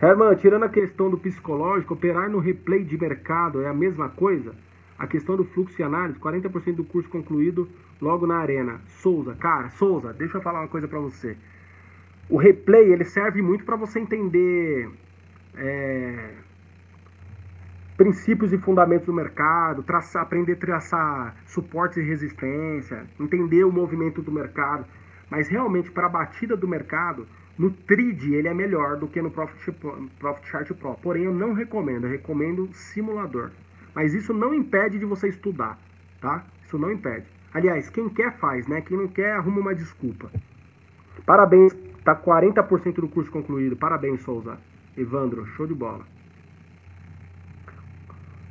[0.00, 4.54] Herman, tirando a questão do psicológico, operar no replay de mercado é a mesma coisa?
[4.96, 7.68] A questão do fluxo e análise, 40% do curso concluído
[8.00, 8.80] logo na arena.
[8.86, 11.36] Souza, cara, Souza, deixa eu falar uma coisa para você.
[12.28, 14.90] O replay, ele serve muito para você entender
[15.56, 16.30] é,
[17.96, 24.20] princípios e fundamentos do mercado, traçar, aprender a traçar suportes e resistência, entender o movimento
[24.20, 24.84] do mercado.
[25.30, 27.26] Mas realmente, para a batida do mercado,
[27.58, 29.72] no TRID ele é melhor do que no Profit,
[30.18, 30.94] Profit Chart Pro.
[30.94, 33.50] Porém, eu não recomendo, eu recomendo simulador.
[33.94, 35.78] Mas isso não impede de você estudar,
[36.20, 36.44] tá?
[36.64, 37.26] Isso não impede.
[37.54, 38.82] Aliás, quem quer faz, né?
[38.82, 40.30] Quem não quer arruma uma desculpa.
[41.24, 41.72] Parabéns,
[42.06, 43.76] tá 40% do curso concluído.
[43.76, 44.56] Parabéns, Souza.
[44.96, 46.04] Evandro, show de bola.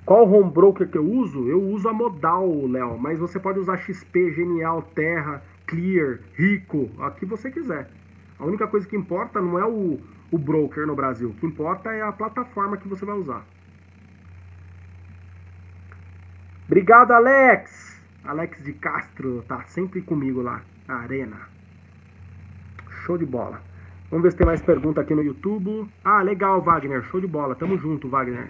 [0.06, 1.48] Qual home broker que eu uso?
[1.48, 7.10] Eu uso a Modal, Léo, mas você pode usar XP, Genial, Terra, Clear, Rico, a
[7.10, 7.90] que você quiser.
[8.38, 10.00] A única coisa que importa não é o,
[10.30, 13.44] o broker no Brasil, o que importa é a plataforma que você vai usar.
[16.68, 18.04] Obrigado, Alex!
[18.26, 21.55] Alex de Castro tá sempre comigo lá na arena.
[23.06, 23.62] Show de bola.
[24.10, 25.88] Vamos ver se tem mais pergunta aqui no YouTube.
[26.04, 27.04] Ah, legal, Wagner.
[27.04, 27.56] Show de bola.
[27.56, 28.50] Tamo junto, Wagner.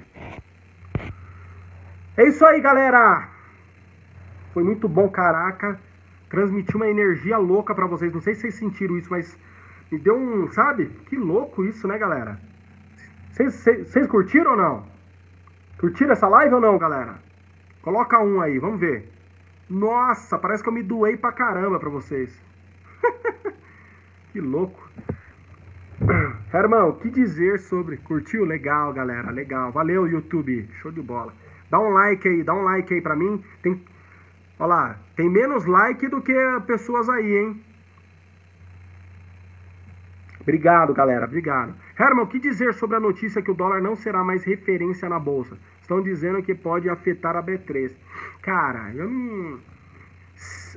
[2.17, 3.27] É isso aí, galera!
[4.53, 5.77] Foi muito bom, caraca.
[6.29, 8.13] Transmiti uma energia louca para vocês.
[8.13, 9.37] Não sei se vocês sentiram isso, mas
[9.91, 10.85] me deu um, sabe?
[11.07, 12.39] Que louco isso, né, galera?
[13.31, 14.87] Vocês curtiram ou não?
[15.77, 17.15] Curtiram essa live ou não, galera?
[17.81, 19.11] Coloca um aí, vamos ver.
[19.69, 22.41] Nossa, parece que eu me doei pra caramba pra vocês.
[24.35, 24.85] que louco.
[26.53, 27.95] Hermão, o que dizer sobre.
[27.95, 28.43] Curtiu?
[28.43, 29.71] Legal, galera, legal.
[29.71, 30.67] Valeu, YouTube.
[30.81, 31.31] Show de bola.
[31.69, 33.41] Dá um like aí, dá um like aí pra mim.
[33.63, 33.81] Tem.
[34.59, 36.33] Olha lá, tem menos like do que
[36.67, 37.63] pessoas aí, hein?
[40.41, 41.73] Obrigado, galera, obrigado.
[41.97, 45.17] Herman, o que dizer sobre a notícia que o dólar não será mais referência na
[45.17, 45.57] bolsa?
[45.81, 47.93] Estão dizendo que pode afetar a B3.
[48.41, 49.59] Cara, eu não.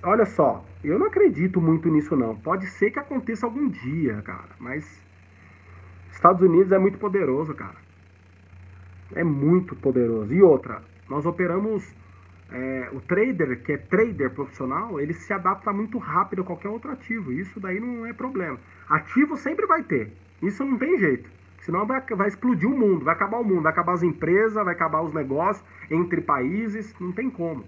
[0.03, 2.37] Olha só, eu não acredito muito nisso, não.
[2.37, 5.03] Pode ser que aconteça algum dia, cara, mas.
[6.11, 7.77] Estados Unidos é muito poderoso, cara.
[9.15, 10.33] É muito poderoso.
[10.33, 11.95] E outra, nós operamos
[12.51, 16.91] é, o trader, que é trader profissional, ele se adapta muito rápido a qualquer outro
[16.91, 17.33] ativo.
[17.33, 18.59] Isso daí não é problema.
[18.89, 20.13] Ativo sempre vai ter.
[20.43, 21.31] Isso não tem jeito.
[21.61, 24.75] Senão vai, vai explodir o mundo, vai acabar o mundo, vai acabar as empresas, vai
[24.75, 27.65] acabar os negócios entre países, não tem como.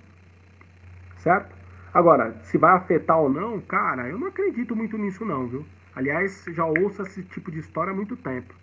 [1.19, 1.60] Certo?
[1.93, 5.67] Agora, se vai afetar ou não, cara, eu não acredito muito nisso não, viu?
[5.95, 8.55] Aliás, já ouço esse tipo de história há muito tempo.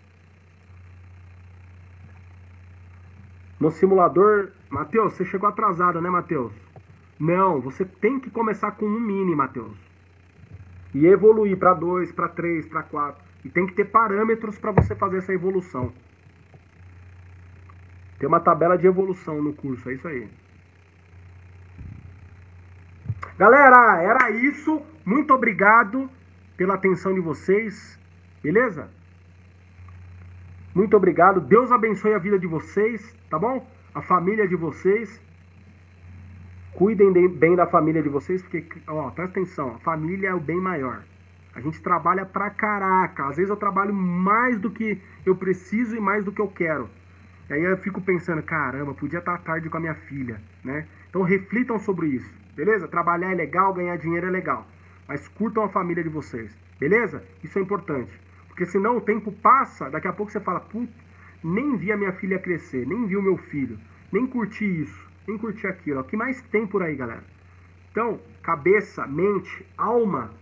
[3.60, 4.50] No simulador.
[4.70, 6.52] Matheus, você chegou atrasado, né, Matheus?
[7.18, 9.76] Não, você tem que começar com um mini, Matheus.
[10.94, 13.22] E evoluir para dois, para três, para quatro.
[13.44, 15.92] E tem que ter parâmetros para você fazer essa evolução.
[18.18, 20.28] Tem uma tabela de evolução no curso, é isso aí.
[23.38, 24.82] Galera, era isso.
[25.04, 26.10] Muito obrigado
[26.56, 27.96] pela atenção de vocês.
[28.42, 28.90] Beleza?
[30.74, 31.40] Muito obrigado.
[31.40, 33.64] Deus abençoe a vida de vocês, tá bom?
[33.94, 35.22] A família de vocês.
[36.72, 40.60] Cuidem bem da família de vocês, porque, ó, presta atenção, a família é o bem
[40.60, 41.02] maior.
[41.54, 43.26] A gente trabalha pra caraca.
[43.26, 46.90] Às vezes eu trabalho mais do que eu preciso e mais do que eu quero.
[47.48, 50.86] E aí eu fico pensando, caramba, podia estar tarde com a minha filha, né?
[51.08, 52.88] Então reflitam sobre isso, beleza?
[52.88, 54.66] Trabalhar é legal, ganhar dinheiro é legal.
[55.06, 57.22] Mas curtam a família de vocês, beleza?
[57.44, 58.12] Isso é importante.
[58.48, 60.92] Porque senão o tempo passa, daqui a pouco você fala, putz,
[61.42, 63.78] nem vi a minha filha crescer, nem vi o meu filho,
[64.10, 66.00] nem curti isso, nem curti aquilo.
[66.00, 67.22] O que mais tem por aí, galera?
[67.92, 70.32] Então, cabeça, mente, alma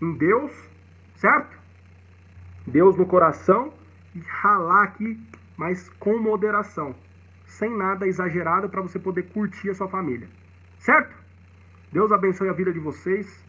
[0.00, 0.52] em Deus,
[1.16, 1.58] certo?
[2.68, 3.74] Deus no coração
[4.14, 5.20] e ralar aqui,
[5.56, 6.94] mas com moderação,
[7.46, 10.28] sem nada exagerado para você poder curtir a sua família,
[10.78, 11.21] certo?
[11.92, 13.44] Deus abençoe a vida de vocês.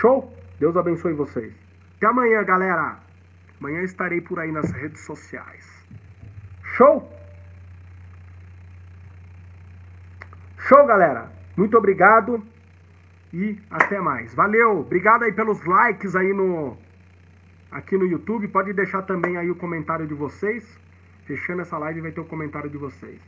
[0.00, 0.34] Show?
[0.58, 1.54] Deus abençoe vocês.
[1.96, 2.98] Até amanhã, galera.
[3.60, 5.64] Amanhã estarei por aí nas redes sociais.
[6.76, 7.10] Show?
[10.58, 11.30] Show, galera.
[11.56, 12.44] Muito obrigado
[13.32, 14.34] e até mais.
[14.34, 14.80] Valeu.
[14.80, 16.76] Obrigado aí pelos likes aí no
[17.70, 18.48] aqui no YouTube.
[18.48, 20.78] Pode deixar também aí o comentário de vocês.
[21.24, 23.20] Fechando essa live vai ter o comentário de vocês.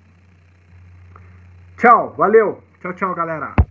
[1.76, 2.14] Tchau.
[2.16, 2.67] Valeu.
[2.80, 3.67] Tchau, tchau, galera.